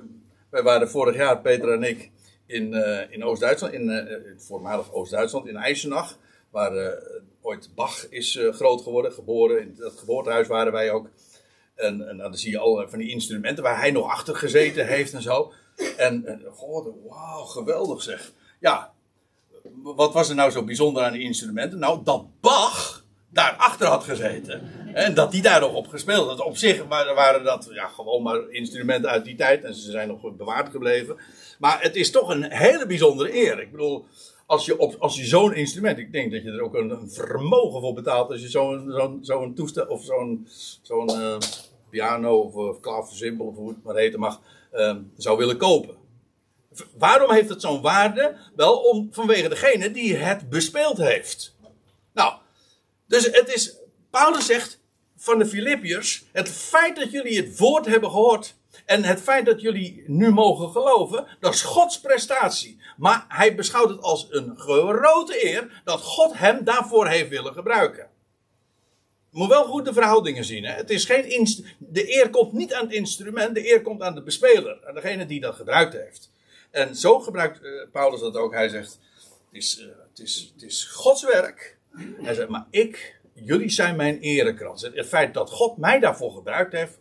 [0.50, 2.12] wij waren vorig jaar, Peter en ik,
[2.46, 6.18] in, uh, in Oost-Duitsland, in uh, het voormalig Oost-Duitsland, in Eisenach,
[6.50, 7.02] waar
[7.42, 9.62] ooit Bach is groot geworden, geboren.
[9.62, 11.10] In dat geboortehuis waren wij ook.
[11.76, 15.22] En, dan zie je al van die instrumenten waar hij nog achter gezeten heeft en
[15.22, 15.54] zo.
[15.98, 16.42] En, en
[17.08, 18.32] wauw, geweldig zeg.
[18.60, 18.94] Ja,
[19.84, 21.80] wat was er nou zo bijzonder aan die instrumenten?
[21.80, 23.05] Nou, dat Bach
[23.36, 24.62] daarachter had gezeten.
[24.94, 26.40] En dat die daar nog op gespeeld.
[26.42, 29.64] Op zich waren dat ja, gewoon maar instrumenten uit die tijd.
[29.64, 31.18] En ze zijn nog bewaard gebleven.
[31.60, 33.62] Maar het is toch een hele bijzondere eer.
[33.62, 34.06] Ik bedoel,
[34.46, 35.98] als je, je zo'n instrument.
[35.98, 38.30] Ik denk dat je er ook een, vermogen voor betaalt.
[38.30, 38.50] Als je
[39.22, 39.86] zo'n toestel.
[39.86, 40.04] Of
[40.82, 41.38] zo'n uh,
[41.90, 42.38] piano.
[42.38, 43.48] Of, of klaversymbol.
[43.48, 44.42] Of hoe het maar heten mag.
[44.74, 45.96] Uh, zou willen kopen.
[46.98, 48.36] Waarom heeft het zo'n waarde?
[48.56, 51.55] Wel om, vanwege degene die het bespeeld heeft.
[53.08, 53.76] Dus het is.
[54.10, 54.80] Paulus zegt
[55.18, 56.24] van de Filippiërs.
[56.32, 60.70] Het feit dat jullie het woord hebben gehoord en het feit dat jullie nu mogen
[60.70, 62.80] geloven, dat is Gods prestatie.
[62.98, 68.10] Maar hij beschouwt het als een grote eer dat God hem daarvoor heeft willen gebruiken.
[69.30, 70.64] Moet wel goed de verhoudingen zien.
[70.64, 70.74] Hè?
[70.74, 71.48] Het is geen
[71.78, 75.26] de eer komt niet aan het instrument, de eer komt aan de bespeler, aan degene
[75.26, 76.32] die dat gebruikt heeft.
[76.72, 78.54] En zo gebruikt uh, Paulus dat ook.
[78.54, 81.75] Hij zegt: het is, uh, het, is, het is Gods werk.
[81.98, 84.82] Hij zegt: Maar ik, jullie zijn mijn erekrans.
[84.82, 87.00] Het feit dat God mij daarvoor gebruikt heeft,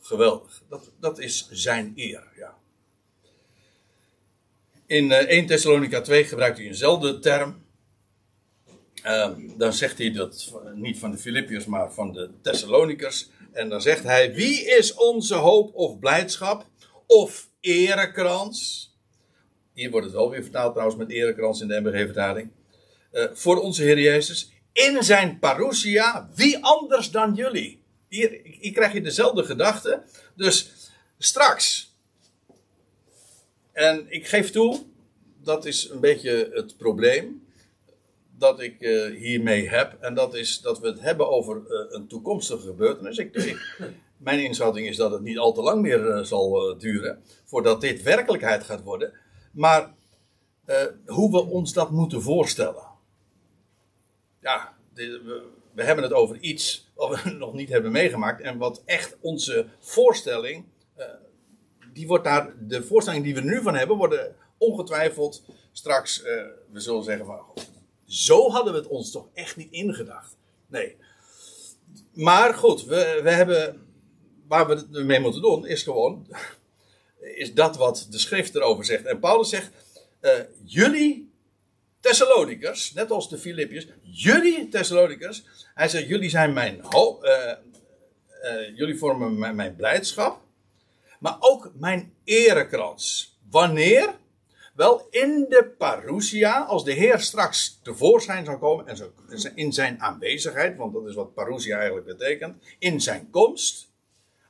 [0.00, 0.62] geweldig.
[0.68, 2.28] Dat, dat is zijn eer.
[2.36, 2.54] Ja.
[4.86, 7.62] In uh, 1 Thessalonica 2 gebruikt hij eenzelfde term.
[9.04, 13.30] Uh, dan zegt hij dat niet van de Filippiërs, maar van de Thessalonikers.
[13.52, 16.66] En dan zegt hij: Wie is onze hoop of blijdschap
[17.06, 18.88] of erekrans?
[19.72, 22.50] Hier wordt het wel weer vertaald trouwens met erekrans in de MBG-vertaling.
[23.12, 24.50] Uh, voor onze Heer Jezus.
[24.72, 27.82] In zijn parousia, wie anders dan jullie?
[28.08, 28.40] Hier,
[28.72, 30.02] krijg je dezelfde gedachte.
[30.34, 30.72] Dus
[31.18, 31.94] straks.
[33.72, 34.82] En ik geef toe,
[35.42, 37.46] dat is een beetje het probleem
[38.38, 39.96] dat ik uh, hiermee heb.
[40.00, 43.18] En dat is dat we het hebben over uh, een toekomstige gebeurtenis.
[43.18, 43.78] Ik, ik,
[44.16, 48.64] mijn inschatting is dat het niet al te lang meer zal duren voordat dit werkelijkheid
[48.64, 49.12] gaat worden.
[49.52, 49.94] Maar
[51.06, 52.89] hoe we ons dat moeten voorstellen.
[54.40, 58.40] Ja, we, hebben het over iets wat we nog niet hebben meegemaakt.
[58.40, 60.64] En wat echt onze voorstelling.
[61.92, 66.22] die wordt daar, de voorstelling die we nu van hebben, worden ongetwijfeld straks.
[66.70, 67.40] we zullen zeggen van
[68.10, 70.36] zo hadden we het ons toch echt niet ingedacht.
[70.66, 70.96] Nee.
[72.12, 73.88] Maar goed, we, we hebben.
[74.48, 76.26] Waar we het mee moeten doen, is gewoon.
[77.20, 79.04] Is dat wat de schrift erover zegt.
[79.04, 79.70] En Paulus zegt.
[80.20, 80.30] Uh,
[80.64, 81.29] jullie
[82.00, 83.86] Thessalonikers, net als de Filippiërs.
[84.02, 85.44] Jullie Thessalonikers.
[85.74, 86.80] Hij zegt: Jullie zijn mijn.
[86.82, 87.52] Ho uh,
[88.42, 90.40] uh, jullie vormen mijn, mijn blijdschap.
[91.20, 93.38] Maar ook mijn erekrans.
[93.50, 94.18] Wanneer?
[94.74, 99.12] Wel, in de parousia, als de Heer straks tevoorschijn zal komen, en zo,
[99.54, 103.88] in zijn aanwezigheid, want dat is wat parousia eigenlijk betekent, in zijn komst,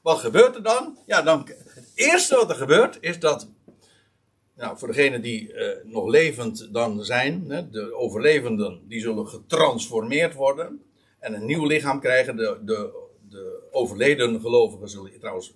[0.03, 0.99] wat gebeurt er dan?
[1.07, 3.49] Ja, dan, het eerste wat er gebeurt is dat,
[4.61, 10.35] nou, voor degenen die uh, nog levend dan zijn, hè, de overlevenden, die zullen getransformeerd
[10.35, 10.83] worden
[11.19, 12.37] en een nieuw lichaam krijgen.
[12.37, 15.55] De, de, de overleden gelovigen zullen trouwens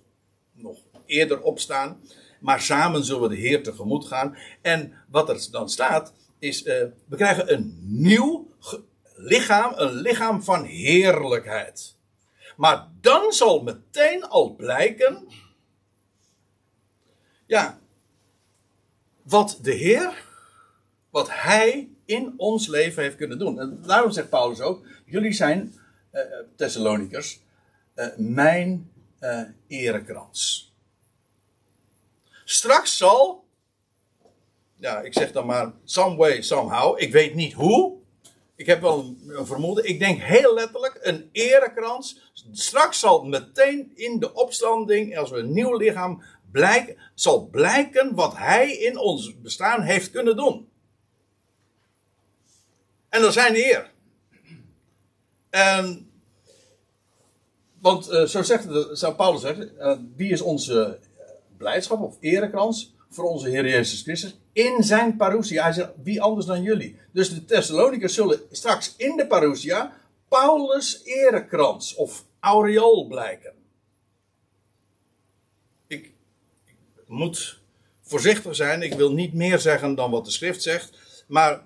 [0.53, 2.01] nog eerder opstaan.
[2.39, 4.37] Maar samen zullen we de Heer tegemoet gaan.
[4.61, 6.73] En wat er dan staat, is: uh,
[7.07, 8.47] we krijgen een nieuw
[9.15, 11.95] lichaam, een lichaam van heerlijkheid.
[12.57, 15.27] Maar dan zal meteen al blijken.
[17.45, 17.79] Ja,
[19.25, 20.23] wat de Heer,
[21.09, 23.59] wat Hij in ons leven heeft kunnen doen.
[23.59, 25.73] En daarom zegt Paulus ook: jullie zijn,
[26.13, 26.21] uh,
[26.55, 27.39] Thessalonikers,
[27.95, 30.73] uh, mijn uh, erekrans.
[32.45, 33.45] Straks zal,
[34.75, 37.93] ja, ik zeg dan maar, some way, somehow, ik weet niet hoe.
[38.55, 42.31] Ik heb wel een, vermoeden, ik denk heel letterlijk, een erekrans.
[42.51, 46.23] Straks zal meteen in de opstanding, als we een nieuw lichaam
[46.55, 50.69] blijken, zal blijken wat hij in ons bestaan heeft kunnen doen.
[53.09, 53.91] En dat zijn de eer.
[55.49, 56.11] En,
[57.79, 60.99] want uh, zo zegt de, zou Paulus zeggen, uh, wie is onze
[61.57, 65.63] blijdschap of erekrans voor onze Heer Jezus Christus in zijn parousia.
[65.63, 66.99] Hij zegt, wie anders dan jullie?
[67.11, 69.97] Dus de Thessalonikers zullen straks in de parousia
[70.27, 73.53] Paulus erekrans of aureool blijken.
[75.87, 76.11] Ik,
[76.65, 76.75] ik,
[77.07, 77.59] moet
[78.01, 81.63] voorzichtig zijn, ik wil niet meer zeggen dan wat de schrift zegt, maar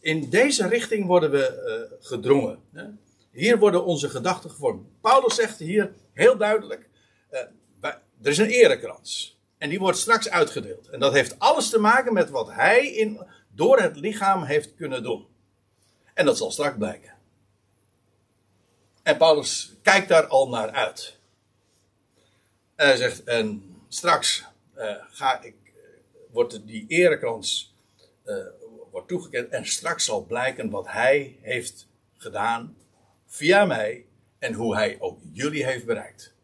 [0.00, 2.58] in deze richting worden we uh, gedrongen.
[2.72, 2.84] Hè?
[3.30, 4.86] Hier worden onze gedachten gevormd.
[5.00, 6.88] Paulus zegt hier heel duidelijk,
[7.30, 7.40] uh,
[8.22, 9.38] er is een erekrans.
[9.58, 10.88] En die wordt straks uitgedeeld.
[10.88, 15.02] En dat heeft alles te maken met wat hij in, door het lichaam heeft kunnen
[15.02, 15.26] doen.
[16.14, 17.14] En dat zal straks blijken.
[19.02, 21.18] En Paulus kijkt daar al naar uit.
[22.76, 24.44] Hij zegt, en straks
[25.10, 25.72] ga ik, uh,
[26.30, 27.74] wordt die erekrans
[28.24, 28.36] uh,
[28.90, 29.48] wordt toegekend.
[29.48, 32.76] En straks zal blijken wat hij heeft gedaan
[33.26, 34.04] via mij.
[34.38, 36.34] En hoe hij ook jullie heeft bereikt.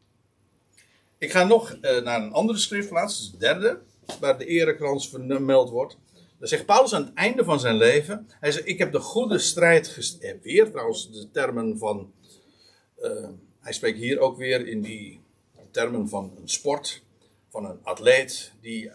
[1.18, 3.80] Ik ga nog naar een andere schriftplaats, de derde,
[4.20, 5.98] waar de erekrans vermeld wordt.
[6.38, 8.28] Dan zegt Paulus aan het einde van zijn leven.
[8.40, 10.40] Hij zegt: Ik heb de goede strijd gestreden.
[10.42, 12.12] Weer trouwens de termen van.
[13.60, 15.20] Hij spreekt hier ook weer in die
[15.70, 17.02] termen van een sport.
[17.52, 18.92] Van een atleet die uh,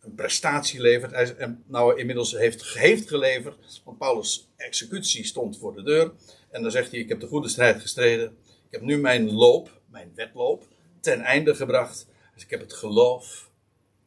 [0.00, 1.12] een prestatie levert.
[1.12, 3.82] Hij, en nou inmiddels heeft, heeft geleverd.
[3.84, 6.12] Want Paulus' executie stond voor de deur.
[6.50, 8.36] En dan zegt hij: Ik heb de goede strijd gestreden.
[8.44, 10.66] Ik heb nu mijn loop, mijn wedloop
[11.00, 12.06] ten einde gebracht.
[12.34, 13.50] Dus ik heb het geloof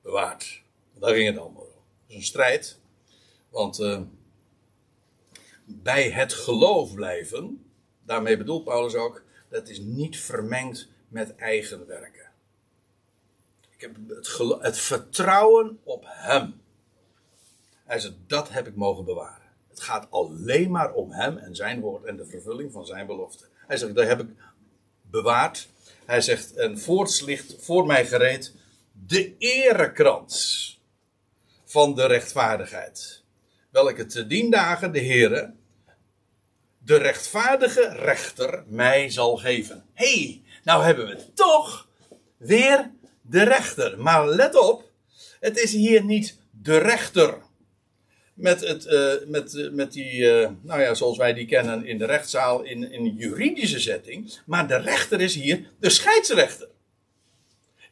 [0.02, 0.62] bewaard.
[1.00, 1.84] Daar ging het allemaal om.
[2.08, 2.80] is een strijd.
[3.50, 4.02] Want uh,
[5.66, 7.72] bij het geloof blijven,
[8.06, 12.19] daarmee bedoelt Paulus ook, dat is niet vermengd met eigen werken.
[13.80, 16.62] Ik heb het, het vertrouwen op Hem.
[17.86, 19.48] Hij zegt, dat heb ik mogen bewaren.
[19.70, 23.46] Het gaat alleen maar om Hem en Zijn woord en de vervulling van Zijn belofte.
[23.68, 24.28] Hij zegt, dat heb ik
[25.02, 25.70] bewaard.
[26.06, 28.54] Hij zegt, en voorts ligt voor mij gereed
[28.92, 30.82] de erekrans
[31.66, 33.24] van de rechtvaardigheid.
[33.70, 35.54] Welke te dien dagen de Heere,
[36.78, 39.86] de rechtvaardige rechter, mij zal geven.
[39.94, 41.88] Hey, nou hebben we toch
[42.38, 42.98] weer
[43.30, 44.02] de rechter.
[44.02, 44.92] Maar let op,
[45.40, 47.38] het is hier niet de rechter.
[48.34, 51.98] Met, het, uh, met, uh, met die, uh, nou ja, zoals wij die kennen in
[51.98, 54.40] de rechtszaal in, in een juridische setting.
[54.46, 56.68] Maar de rechter is hier de scheidsrechter.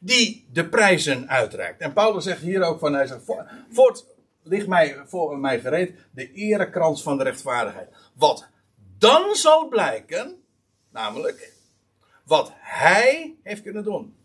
[0.00, 1.80] Die de prijzen uitreikt.
[1.80, 3.20] En Paulus zegt hier ook van, hij zegt,
[3.70, 4.06] voort
[4.42, 7.88] ligt mij, voor mij gereed de erekrans van de rechtvaardigheid.
[8.14, 8.48] Wat
[8.98, 10.42] dan zal blijken,
[10.92, 11.52] namelijk,
[12.24, 14.17] wat hij heeft kunnen doen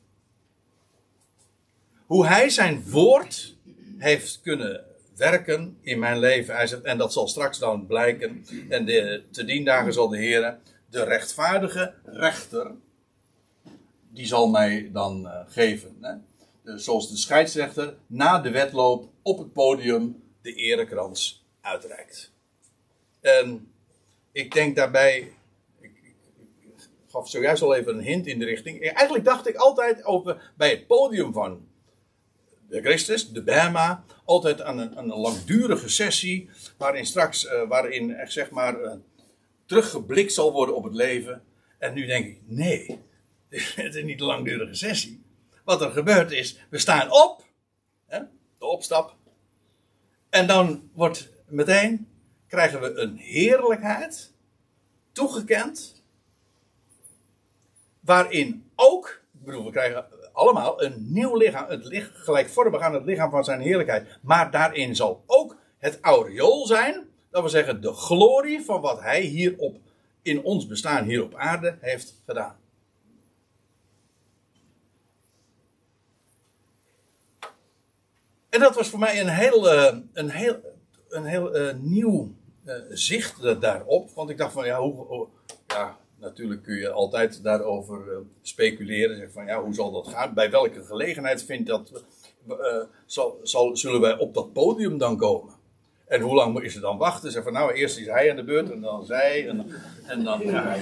[2.06, 3.56] hoe hij zijn woord
[3.97, 4.86] heeft kunnen
[5.16, 6.56] werken in mijn leven.
[6.56, 8.45] Hij zegt, en dat zal straks dan blijken.
[8.70, 10.58] En de, te dien dagen zal de Heer,
[10.89, 12.72] de rechtvaardige rechter,
[14.10, 15.97] die zal mij dan uh, geven.
[16.01, 16.14] Hè?
[16.78, 22.32] Zoals de scheidsrechter na de wedloop op het podium de erekrans uitreikt.
[23.22, 23.72] En
[24.32, 25.34] ik denk daarbij,
[25.80, 25.91] ik,
[27.08, 28.82] gaf zojuist al even een hint in de richting.
[28.82, 31.68] Eigenlijk dacht ik altijd over bij het podium van
[32.74, 38.50] de Christus, de Bema, altijd aan een, langdurige sessie, waarin straks, uh, waarin echt zeg
[38.50, 38.94] maar uh,
[39.66, 41.44] teruggeblikt zal worden op het leven.
[41.78, 43.00] En nu denk ik, nee,
[43.76, 45.24] het is niet een langdurige sessie.
[45.64, 47.46] Wat er gebeurt is, we staan op,
[48.06, 48.20] hè,
[48.58, 49.16] de opstap,
[50.30, 52.08] en dan wordt meteen,
[52.48, 54.34] krijgen we een heerlijkheid
[55.12, 56.04] toegekend,
[58.00, 63.06] waarin ook, ik bedoel, we krijgen allemaal een nieuw lichaam, het lichaam, gelijkvormig aan het
[63.06, 64.20] lichaam van zijn heerlijkheid.
[64.22, 69.22] Maar daarin zal ook het aureool zijn, dat we zeggen de glorie van wat hij
[69.22, 69.78] hier op,
[70.22, 72.56] in ons bestaan hier op aarde heeft gedaan.
[78.50, 80.60] En dat was voor mij een heel, uh, een heel,
[81.10, 84.10] een heel uh, nieuw uh, zicht daarop.
[84.10, 85.28] Want ik dacht van ja, hoe, hoe
[85.68, 89.18] ja, natuurlijk kun je altijd daarover uh, speculeren.
[89.18, 90.34] Zeg van ja, hoe zal dat gaan?
[90.34, 92.04] Bij welke gelegenheid vindt dat,
[92.50, 92.56] uh,
[93.06, 95.54] zal, zal, zullen wij op dat podium dan komen?
[96.08, 97.32] En hoe lang is het dan wachten?
[97.32, 99.48] Zeg van nou, eerst is hij aan de beurt en dan zij.
[99.48, 99.72] En,
[100.06, 100.42] en dan.
[100.42, 100.76] Ja?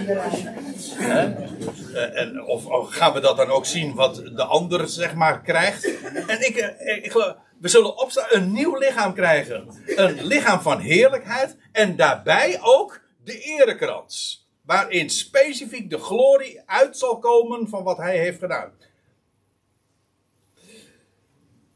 [1.93, 5.85] Eh, en, of, gaan we dat dan ook zien wat de ander zeg maar krijgt?
[6.27, 7.35] En ik, ik.
[7.59, 9.67] We zullen opstaan, een nieuw lichaam krijgen.
[9.85, 11.57] Een lichaam van heerlijkheid.
[11.71, 18.17] En daarbij ook de erekrans waarin specifiek de glorie uit zal komen van wat hij
[18.17, 18.71] heeft gedaan.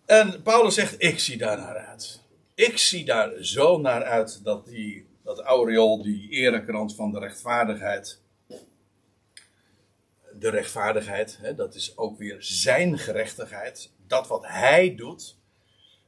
[0.05, 2.21] En Paulus zegt: Ik zie daar naar uit.
[2.53, 8.21] Ik zie daar zo naar uit dat die, dat aureool, die erekrans van de rechtvaardigheid.
[10.39, 13.91] De rechtvaardigheid, hè, dat is ook weer zijn gerechtigheid.
[14.07, 15.37] Dat wat hij doet.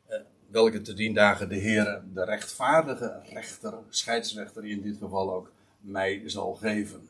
[0.07, 0.19] Eh,
[0.49, 6.21] welke te dien dagen de Heer, de rechtvaardige rechter, scheidsrechter in dit geval ook, mij
[6.25, 7.09] zal geven.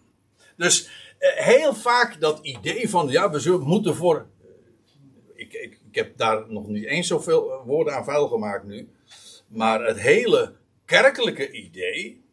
[0.56, 4.16] Dus eh, heel vaak dat idee van, ja, we moeten voor.
[4.16, 4.50] Eh,
[5.36, 8.90] ik, ik, ik heb daar nog niet eens zoveel eh, woorden aan vuil gemaakt nu.
[9.48, 10.54] Maar het hele
[10.86, 12.26] kerkelijke idee.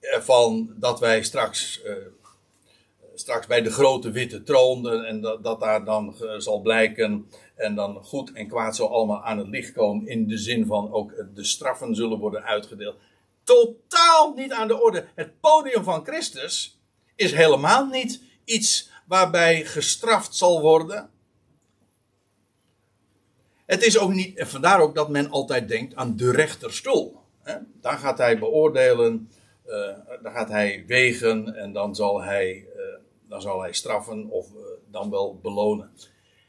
[0.00, 1.82] van dat wij straks.
[3.14, 5.04] straks bij de grote witte troon.
[5.04, 7.28] en dat, dat daar dan zal blijken.
[7.54, 10.06] En dan goed en kwaad zal allemaal aan het licht komen.
[10.06, 12.96] In de zin van ook de straffen zullen worden uitgedeeld
[13.48, 15.06] totaal niet aan de orde.
[15.14, 16.80] Het podium van Christus
[17.16, 21.10] is helemaal niet iets waarbij gestraft zal worden.
[23.66, 27.20] Het is ook niet, en vandaar ook dat men altijd denkt aan de rechterstoel.
[27.80, 29.30] Daar gaat hij beoordelen,
[29.66, 32.82] uh, dan gaat hij wegen en dan zal hij, uh,
[33.28, 35.90] dan zal hij straffen of uh, dan wel belonen.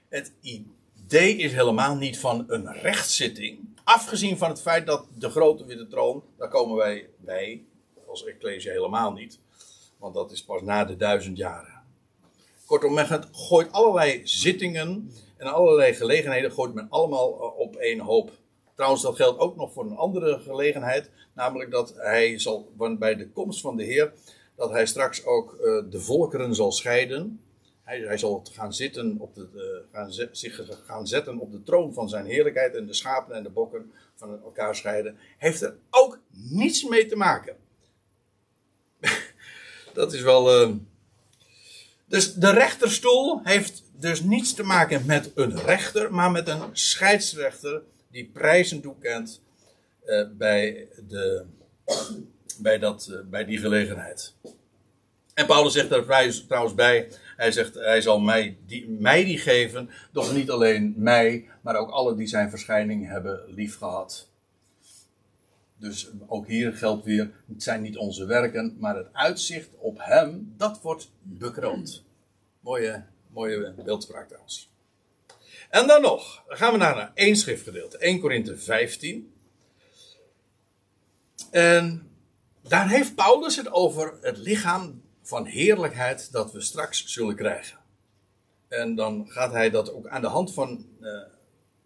[0.10, 3.68] Het idee is helemaal niet van een rechtszitting.
[3.90, 7.64] Afgezien van het feit dat de grote witte troon, daar komen wij bij,
[8.08, 9.40] als Ecclesia helemaal niet.
[9.98, 11.84] Want dat is pas na de duizend jaren.
[12.66, 18.32] Kortom, men gooit allerlei zittingen en allerlei gelegenheden gooit men allemaal eh, op één hoop.
[18.76, 21.10] Trouwens, dat geldt ook nog voor een andere gelegenheid.
[21.34, 24.14] Namelijk dat hij zal, bij de komst van de Heer,
[24.56, 27.42] dat hij straks ook uh, de volkeren zal scheiden.
[27.90, 32.10] Hij, zal gaan zitten op de, eh, gaan zich gaan zetten op de troon van
[32.10, 35.18] zijn heerlijkheid en de schapen en de bokken van elkaar scheiden.
[35.38, 37.56] Heeft er ook niets mee te maken.
[39.94, 40.62] dat is wel.
[40.62, 40.76] Uh...
[42.08, 47.82] Dus de rechterstoel heeft dus niets te maken met een rechter, maar met een scheidsrechter
[48.12, 49.42] die prijzen toekent
[50.06, 51.46] uh, bij, de,
[52.58, 54.34] bij, dat, uh, bij die gelegenheid.
[55.34, 56.06] En Paulus zegt daar
[56.48, 61.50] trouwens bij, hij zegt, hij zal mij die, mij die geven, doch niet alleen mij,
[61.62, 64.30] maar ook alle die zijn verschijning hebben liefgehad.
[65.78, 70.54] Dus ook hier geldt weer, het zijn niet onze werken, maar het uitzicht op hem,
[70.58, 72.04] dat wordt bekroond.
[72.60, 74.72] Mooie, mooie beeldspraak trouwens.
[75.70, 79.34] En dan nog, gaan we naar één schriftgedeelte, 1 Korinthe 15.
[81.52, 82.10] En
[82.68, 87.77] daar heeft Paulus het over het lichaam van heerlijkheid dat we straks zullen krijgen.
[88.67, 91.21] En dan gaat hij dat ook aan de hand van uh,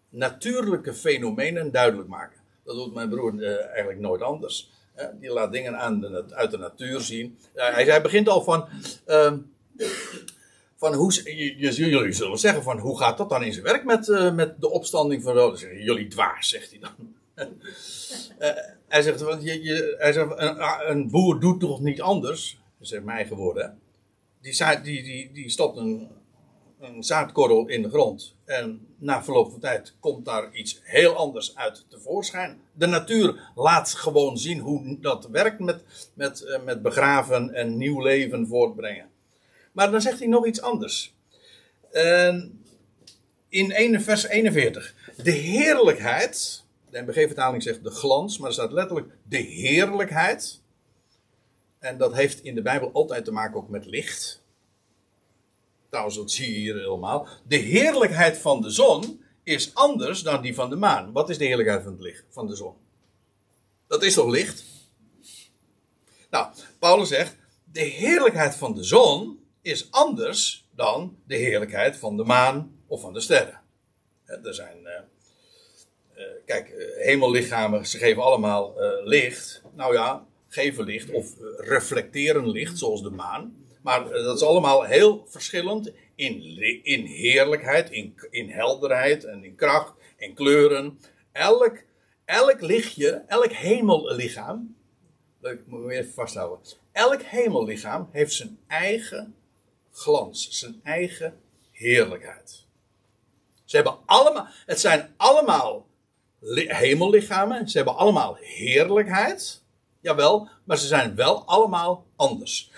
[0.08, 2.40] natuurlijke fenomenen duidelijk maken.
[2.64, 4.70] Dat doet mijn broer uh, eigenlijk nooit anders.
[4.98, 7.38] Uh, die laat dingen aan de, uit de natuur zien.
[7.54, 8.68] hij, hij, begint al van.
[9.06, 9.38] Ehm,
[10.76, 11.12] van hoe,
[11.56, 15.22] jullie zullen zeggen van hoe gaat dat dan in zijn werk met, met de opstanding
[15.22, 15.82] van doden?
[15.82, 17.14] Jullie dwaas, zegt hij dan.
[18.88, 22.58] hij zegt, want je, je, hij zegt een, een boer doet toch niet anders?
[22.92, 23.78] Is mijn geworden.
[24.40, 26.08] Die, die, die, die stopt een,
[26.80, 28.34] een zaadkorrel in de grond.
[28.44, 32.60] En na verloop van tijd komt daar iets heel anders uit tevoorschijn.
[32.72, 35.82] De natuur laat gewoon zien hoe dat werkt met,
[36.14, 39.10] met, eh, met begraven en nieuw leven voortbrengen.
[39.72, 41.14] Maar dan zegt hij nog iets anders.
[43.48, 44.94] in vers 41.
[45.22, 46.62] De heerlijkheid.
[46.90, 50.60] De MBG-vertaling zegt de glans, maar er staat letterlijk de heerlijkheid
[51.84, 54.42] en dat heeft in de Bijbel altijd te maken ook met licht.
[55.88, 57.28] Trouwens, dat zie je hier helemaal.
[57.46, 61.12] De heerlijkheid van de zon is anders dan die van de maan.
[61.12, 62.74] Wat is de heerlijkheid van het licht, van de zon?
[63.86, 64.64] Dat is toch licht?
[66.30, 72.24] Nou, Paulus zegt, de heerlijkheid van de zon is anders dan de heerlijkheid van de
[72.24, 73.60] maan of van de sterren.
[74.24, 74.90] Er zijn, uh,
[76.16, 78.74] uh, kijk, uh, hemellichamen, ze geven allemaal
[79.04, 79.62] licht.
[79.74, 83.56] Nou ja, geven licht of eh, reflecteren licht, zoals de maan.
[83.82, 86.42] Maar eh, dat is allemaal heel verschillend in,
[86.84, 90.98] in heerlijkheid, in, in helderheid en in kracht en kleuren.
[91.32, 91.82] Elk,
[92.24, 94.76] elk lichtje, elk hemellichaam,
[95.40, 96.58] dat moet je even vasthouden.
[96.92, 99.34] Elk hemellichaam heeft zijn eigen
[99.92, 101.40] glans, zijn eigen
[101.70, 102.66] heerlijkheid.
[103.64, 105.86] Ze hebben allemaal, het zijn allemaal
[106.54, 109.63] hemellichamen, ze hebben allemaal heerlijkheid.
[110.04, 112.70] Jawel, maar ze zijn wel allemaal anders.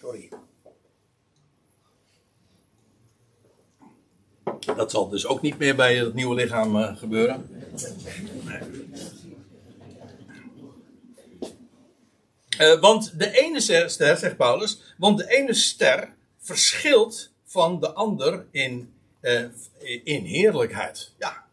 [0.00, 0.28] Sorry.
[4.76, 7.50] Dat zal dus ook niet meer bij het nieuwe lichaam uh, gebeuren.
[12.60, 18.46] Uh, want de ene ster, zegt Paulus, want de ene ster verschilt van de ander
[18.50, 19.44] in, uh,
[20.04, 21.12] in heerlijkheid.
[21.18, 21.47] Ja,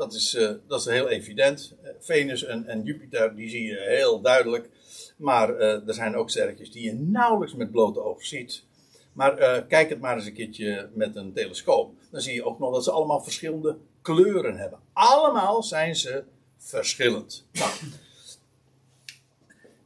[0.00, 1.74] dat is, uh, dat is heel evident.
[1.82, 4.68] Uh, Venus en, en, Jupiter, die zie je heel duidelijk.
[5.16, 8.64] Maar uh, er zijn ook sterretjes die je nauwelijks met blote ogen ziet.
[9.12, 11.92] Maar kijk het maar eens een keertje met een telescoop.
[12.10, 14.78] Dan zie je ook nog dat ze allemaal verschillende kleuren hebben.
[14.92, 16.24] Allemaal zijn ze
[16.58, 17.46] verschillend.
[17.52, 17.70] Nou.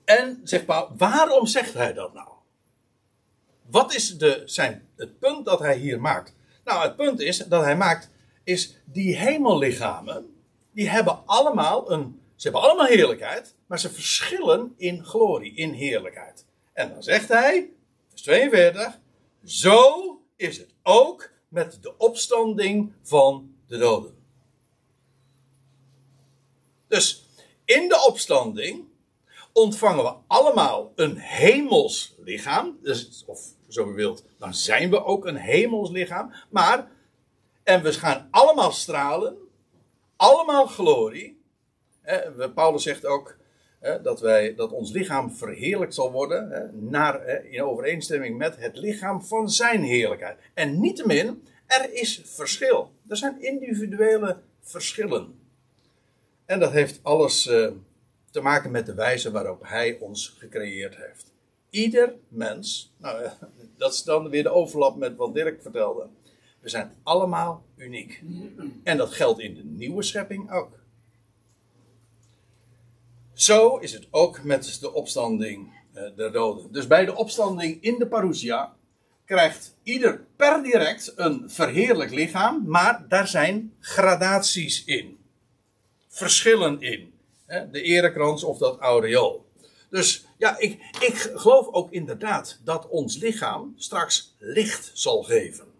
[0.05, 2.29] En zegt Paul, waarom zegt hij dat nou?
[3.71, 6.35] Wat is de, zijn, het punt dat hij hier maakt?
[6.65, 8.11] Nou, het punt is dat hij maakt
[8.45, 10.34] is die hemellichamen,
[10.72, 16.45] die hebben allemaal een, ze hebben allemaal heerlijkheid, maar ze verschillen in glorie, in heerlijkheid.
[16.72, 17.70] En dan zegt hij,
[18.09, 18.99] vers 42,
[19.45, 24.14] zo is het ook met de opstanding van de doden.
[26.88, 27.24] Dus
[27.64, 28.84] in de opstanding
[29.53, 32.78] ontvangen we allemaal een hemels lichaam.
[32.82, 36.32] Dus, of zo u wilt, dan zijn we ook een hemels lichaam.
[36.51, 36.90] Maar
[37.65, 39.37] en we gaan allemaal stralen.
[40.17, 41.43] Allemaal glorie.
[42.55, 43.37] Paulus zegt ook
[44.03, 46.71] dat, wij, dat ons lichaam verheerlijkt zal worden.
[46.91, 50.39] Naar, in overeenstemming met het lichaam van zijn heerlijkheid.
[50.55, 52.93] En niettemin, er is verschil.
[53.09, 55.39] Er zijn individuele verschillen.
[56.45, 57.71] En dat heeft alles eh,
[58.31, 61.33] te maken met de wijze waarop hij ons gecreëerd heeft.
[61.71, 63.29] Ieder mens, nou,
[63.79, 66.09] dat is dan weer de overlap met wat Dirk vertelde.
[66.65, 68.23] We zijn allemaal uniek.
[68.83, 70.79] En dat geldt in de nieuwe schepping ook.
[73.33, 76.73] Zo is het ook met de opstanding de doden.
[76.73, 78.77] Dus bij de opstanding in de parousia
[79.25, 85.19] krijgt ieder per direct een verheerlijk lichaam, maar daar zijn gradaties in.
[86.09, 87.12] Verschillen in.
[87.47, 89.47] De erekrans of dat aureool.
[89.91, 95.74] Dus ja, ik, ik geloof ook inderdaad dat ons lichaam straks licht zal geven.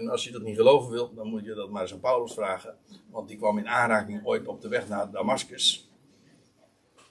[0.00, 2.32] En als je dat niet geloven wilt, dan moet je dat maar eens aan Paulus
[2.32, 2.76] vragen.
[3.10, 5.90] Want die kwam in aanraking ooit op de weg naar Damascus.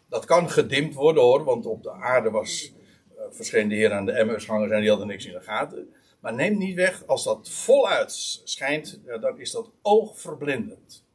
[0.08, 2.72] Dat kan gedimd worden hoor, want op de aarde was,
[3.18, 5.94] uh, verscheen de Heer aan de Emmersgangers en die hadden niks in de gaten.
[6.20, 8.12] Maar neem niet weg, als dat voluit
[8.44, 11.06] schijnt, dan is dat oogverblindend.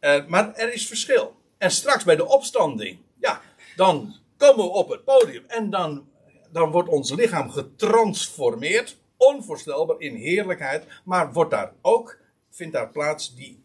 [0.00, 1.36] Uh, maar er is verschil.
[1.58, 3.40] En straks bij de opstanding, ja,
[3.76, 6.08] dan komen we op het podium en dan,
[6.52, 12.18] dan wordt ons lichaam getransformeerd, onvoorstelbaar in heerlijkheid, maar wordt daar ook,
[12.50, 13.62] vindt daar plaats die,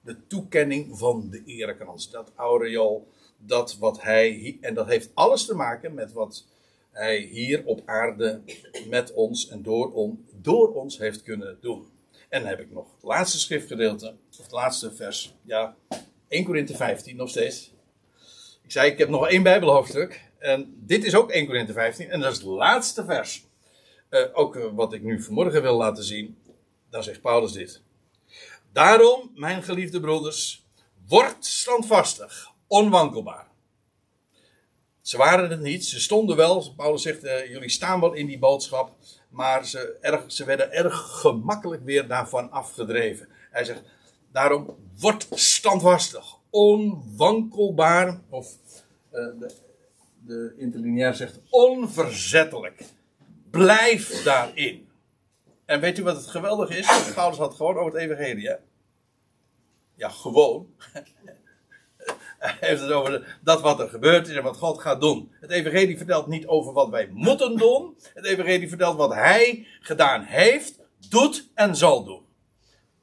[0.00, 3.08] de toekenning van de erekrans, dat aureool,
[3.38, 6.46] dat wat hij, en dat heeft alles te maken met wat
[6.90, 8.40] hij hier op aarde
[8.88, 11.86] met ons en door, on, door ons heeft kunnen doen.
[12.28, 15.76] En dan heb ik nog het laatste schriftgedeelte, of het laatste vers, ja,
[16.28, 17.72] 1 Korinthe 15 nog steeds.
[18.62, 20.30] Ik zei, ik heb nog één Bijbelhoofdstuk.
[20.38, 22.10] En dit is ook 1 Korinthe 15.
[22.10, 23.46] En dat is het laatste vers.
[24.12, 26.36] Uh, ook uh, wat ik nu vanmorgen wil laten zien.
[26.90, 27.82] Dan zegt Paulus dit.
[28.72, 30.66] Daarom, mijn geliefde broeders,
[31.08, 33.46] word standvastig, onwankelbaar.
[35.00, 36.74] Ze waren het niet, ze stonden wel.
[36.76, 38.96] Paulus zegt, uh, jullie staan wel in die boodschap.
[39.28, 43.28] Maar ze, ze werden erg gemakkelijk weer daarvan afgedreven.
[43.50, 43.82] Hij zegt,
[44.32, 48.20] daarom word standvastig, onwankelbaar.
[48.28, 48.56] Of
[49.10, 49.54] de,
[50.26, 52.84] de interlineair zegt onverzettelijk.
[53.52, 54.88] Blijf daarin.
[55.64, 56.86] En weet u wat het geweldige is?
[57.14, 58.48] Paulus had gewoon over het evangelie.
[58.48, 58.54] Hè?
[59.94, 60.74] Ja, gewoon.
[62.38, 65.32] Hij heeft het over dat wat er gebeurd is en wat God gaat doen.
[65.40, 67.96] Het evangelie vertelt niet over wat wij moeten doen.
[68.14, 70.78] Het evangelie vertelt wat hij gedaan heeft,
[71.08, 72.22] doet en zal doen.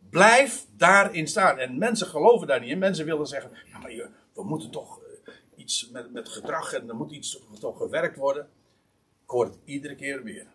[0.10, 1.60] Blijf daarin staan.
[1.60, 2.80] En mensen geloven daar niet in.
[2.80, 3.92] Mensen willen zeggen, ja, maar
[4.34, 8.50] we moeten toch eh, iets met, met gedrag en er moet iets toch gewerkt worden.
[9.30, 10.48] Ik hoor het iedere keer weer.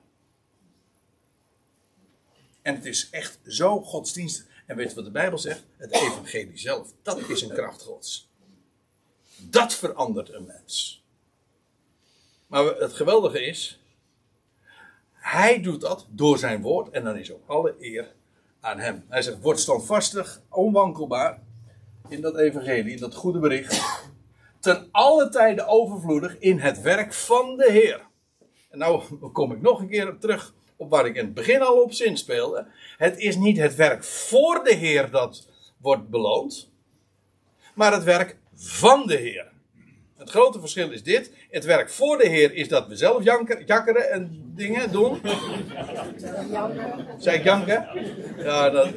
[2.62, 4.47] En het is echt zo godsdienstig.
[4.66, 5.64] En weet je wat de Bijbel zegt?
[5.77, 8.31] Het evangelie zelf, dat is een kracht gods.
[9.37, 11.05] Dat verandert een mens.
[12.47, 13.81] Maar het geweldige is,
[15.12, 18.14] hij doet dat door zijn woord en dan is ook alle eer
[18.61, 19.05] aan hem.
[19.09, 21.43] Hij zegt, word standvastig, onwankelbaar
[22.09, 23.83] in dat evangelie, in dat goede bericht.
[24.61, 28.12] Ten alle tijden overvloedig in het werk van de Heer.
[28.75, 29.03] En nou
[29.33, 32.16] kom ik nog een keer terug op waar ik in het begin al op zin
[32.16, 32.66] speelde.
[32.97, 36.70] Het is niet het werk voor de Heer dat wordt beloond,
[37.75, 39.53] maar het werk van de Heer.
[40.16, 41.33] Het grote verschil is dit.
[41.51, 45.20] Het werk voor de Heer is dat we zelf janker, jakkeren en dingen doen.
[47.18, 47.89] Zeg ik janken?
[48.37, 48.89] Ja, dat,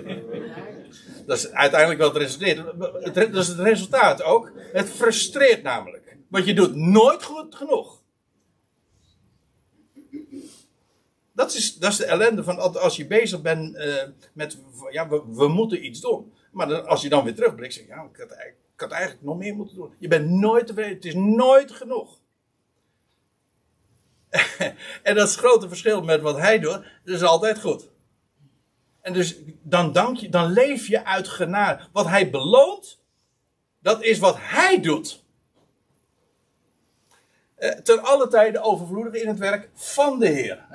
[1.26, 2.66] dat is uiteindelijk wel het resultaat.
[3.02, 4.52] Het, dat is het resultaat ook.
[4.74, 6.18] Het frustreert namelijk.
[6.28, 7.97] Want je doet nooit goed genoeg.
[11.38, 14.58] Dat is, dat is de ellende van als je bezig bent uh, met,
[14.92, 16.34] ja, we, moeten iets doen.
[16.52, 19.24] Maar dan, als je dan weer terugblikt, zeg je, ja, ik had, ik had eigenlijk
[19.24, 19.94] nog meer moeten doen.
[19.98, 22.20] Je bent nooit tevreden, het is nooit genoeg.
[25.04, 27.90] en dat is het grote verschil met wat hij doet, dat is altijd goed.
[29.02, 31.84] En dus dan, dank je, dan leef je uit genade.
[31.92, 33.00] Wat hij beloont,
[33.80, 35.24] dat is wat hij doet.
[37.56, 40.66] Eh, alle tijden overvloedig in het werk van de Heer.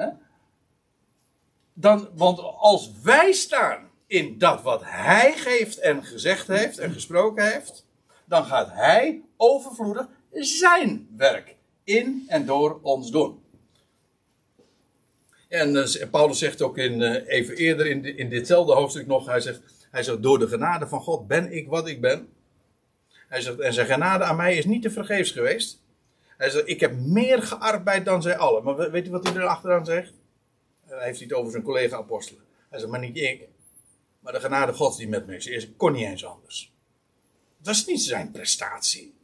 [1.75, 7.53] Dan, want als wij staan in dat wat hij geeft en gezegd heeft en gesproken
[7.53, 7.87] heeft,
[8.25, 13.43] dan gaat hij overvloedig zijn werk in en door ons doen.
[15.49, 19.41] En uh, Paulus zegt ook in, uh, even eerder in, in ditzelfde hoofdstuk nog, hij
[19.41, 19.61] zegt,
[19.91, 22.29] hij zegt, door de genade van God ben ik wat ik ben.
[23.29, 25.83] Hij zegt, en zijn genade aan mij is niet te vergeefs geweest.
[26.37, 28.64] Hij zegt, ik heb meer gearbeid dan zij allen.
[28.64, 30.12] Maar weet u wat hij er achteraan zegt?
[30.97, 32.45] Hij heeft het over zijn collega-apostelen.
[32.68, 33.49] Hij zegt, maar niet ik.
[34.20, 35.47] Maar de genade Gods die met me is.
[35.47, 36.72] Ik kon niet eens anders.
[37.59, 39.14] Dat is niet zijn prestatie.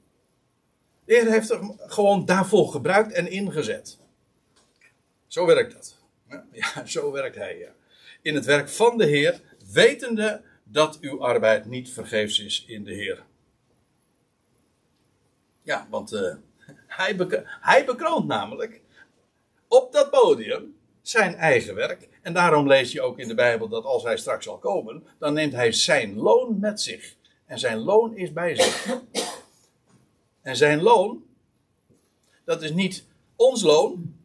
[1.05, 3.99] De Heer heeft hem gewoon daarvoor gebruikt en ingezet.
[5.27, 5.97] Zo werkt dat.
[6.53, 7.73] Ja, zo werkt hij.
[8.23, 9.41] In het werk van de Heer,
[9.73, 13.25] wetende dat uw arbeid niet vergeefs is in de Heer.
[15.63, 16.35] Ja, want uh,
[16.87, 17.17] hij,
[17.61, 18.81] hij bekroont namelijk
[19.69, 20.78] op dat podium
[21.09, 22.09] zijn eigen werk.
[22.23, 25.33] En daarom lees je ook in de Bijbel dat als hij straks zal komen, dan
[25.33, 27.17] neemt hij zijn loon met zich.
[27.47, 29.01] En zijn loon is bij zich.
[30.43, 31.25] En zijn loon,
[32.45, 33.05] dat is niet
[33.37, 34.17] ons loon.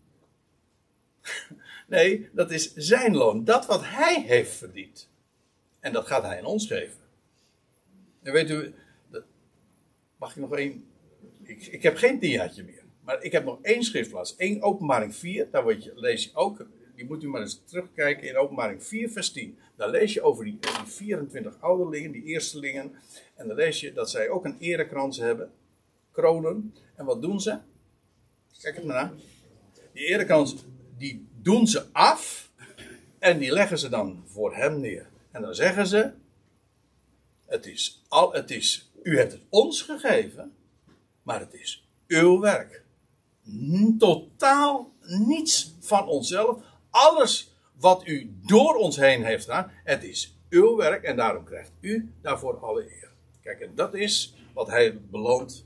[1.87, 3.43] Nee, dat is zijn loon.
[3.43, 5.09] Dat wat hij heeft verdiend.
[5.79, 6.99] En dat gaat hij aan ons geven.
[8.21, 8.73] En weet u,
[10.17, 10.85] mag ik nog één?
[11.43, 12.82] Ik, ik heb geen diaatje meer.
[13.03, 14.35] Maar ik heb nog één schriftplaats.
[14.35, 15.47] één openbaring 4.
[15.51, 16.65] Daar word je, lees je ook.
[16.95, 19.57] Die moet u maar eens terugkijken in openbaring 4 vers 10.
[19.75, 22.91] Daar lees je over die, die 24 ouderlingen, die eerstelingen.
[23.35, 25.51] En dan lees je dat zij ook een erekrans hebben.
[26.11, 26.73] Kronen.
[26.95, 27.57] En wat doen ze?
[28.61, 29.13] Kijk het maar na.
[29.93, 30.65] Die erekrans,
[30.97, 32.51] die doen ze af.
[33.19, 35.09] En die leggen ze dan voor hem neer.
[35.31, 36.11] En dan zeggen ze:
[37.45, 40.55] het is, al, het is, U hebt het ons gegeven,
[41.23, 42.82] maar het is uw werk.
[43.97, 46.63] Totaal niets van onszelf.
[46.89, 51.71] Alles wat u door ons heen heeft gedaan, het is uw werk en daarom krijgt
[51.79, 53.11] u daarvoor alle eer.
[53.41, 55.65] Kijk, en dat is wat hij beloont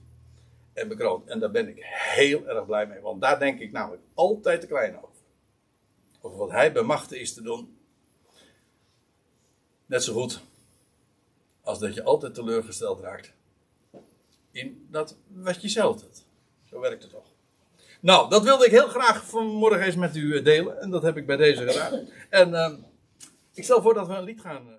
[0.74, 1.28] en bekroont.
[1.28, 1.78] En daar ben ik
[2.16, 5.16] heel erg blij mee, want daar denk ik namelijk altijd te klein over.
[6.22, 7.78] Over wat hij bij machten is te doen.
[9.86, 10.42] Net zo goed
[11.62, 13.34] als dat je altijd teleurgesteld raakt
[14.58, 16.26] in dat wat je zelf doet.
[16.64, 17.27] Zo werkt het toch.
[18.00, 20.82] Nou, dat wilde ik heel graag vanmorgen eens met u eh, delen.
[20.82, 22.00] En dat heb ik bij deze gedaan.
[22.30, 22.72] En eh,
[23.54, 24.68] ik stel voor dat we een lied gaan.
[24.70, 24.76] eh,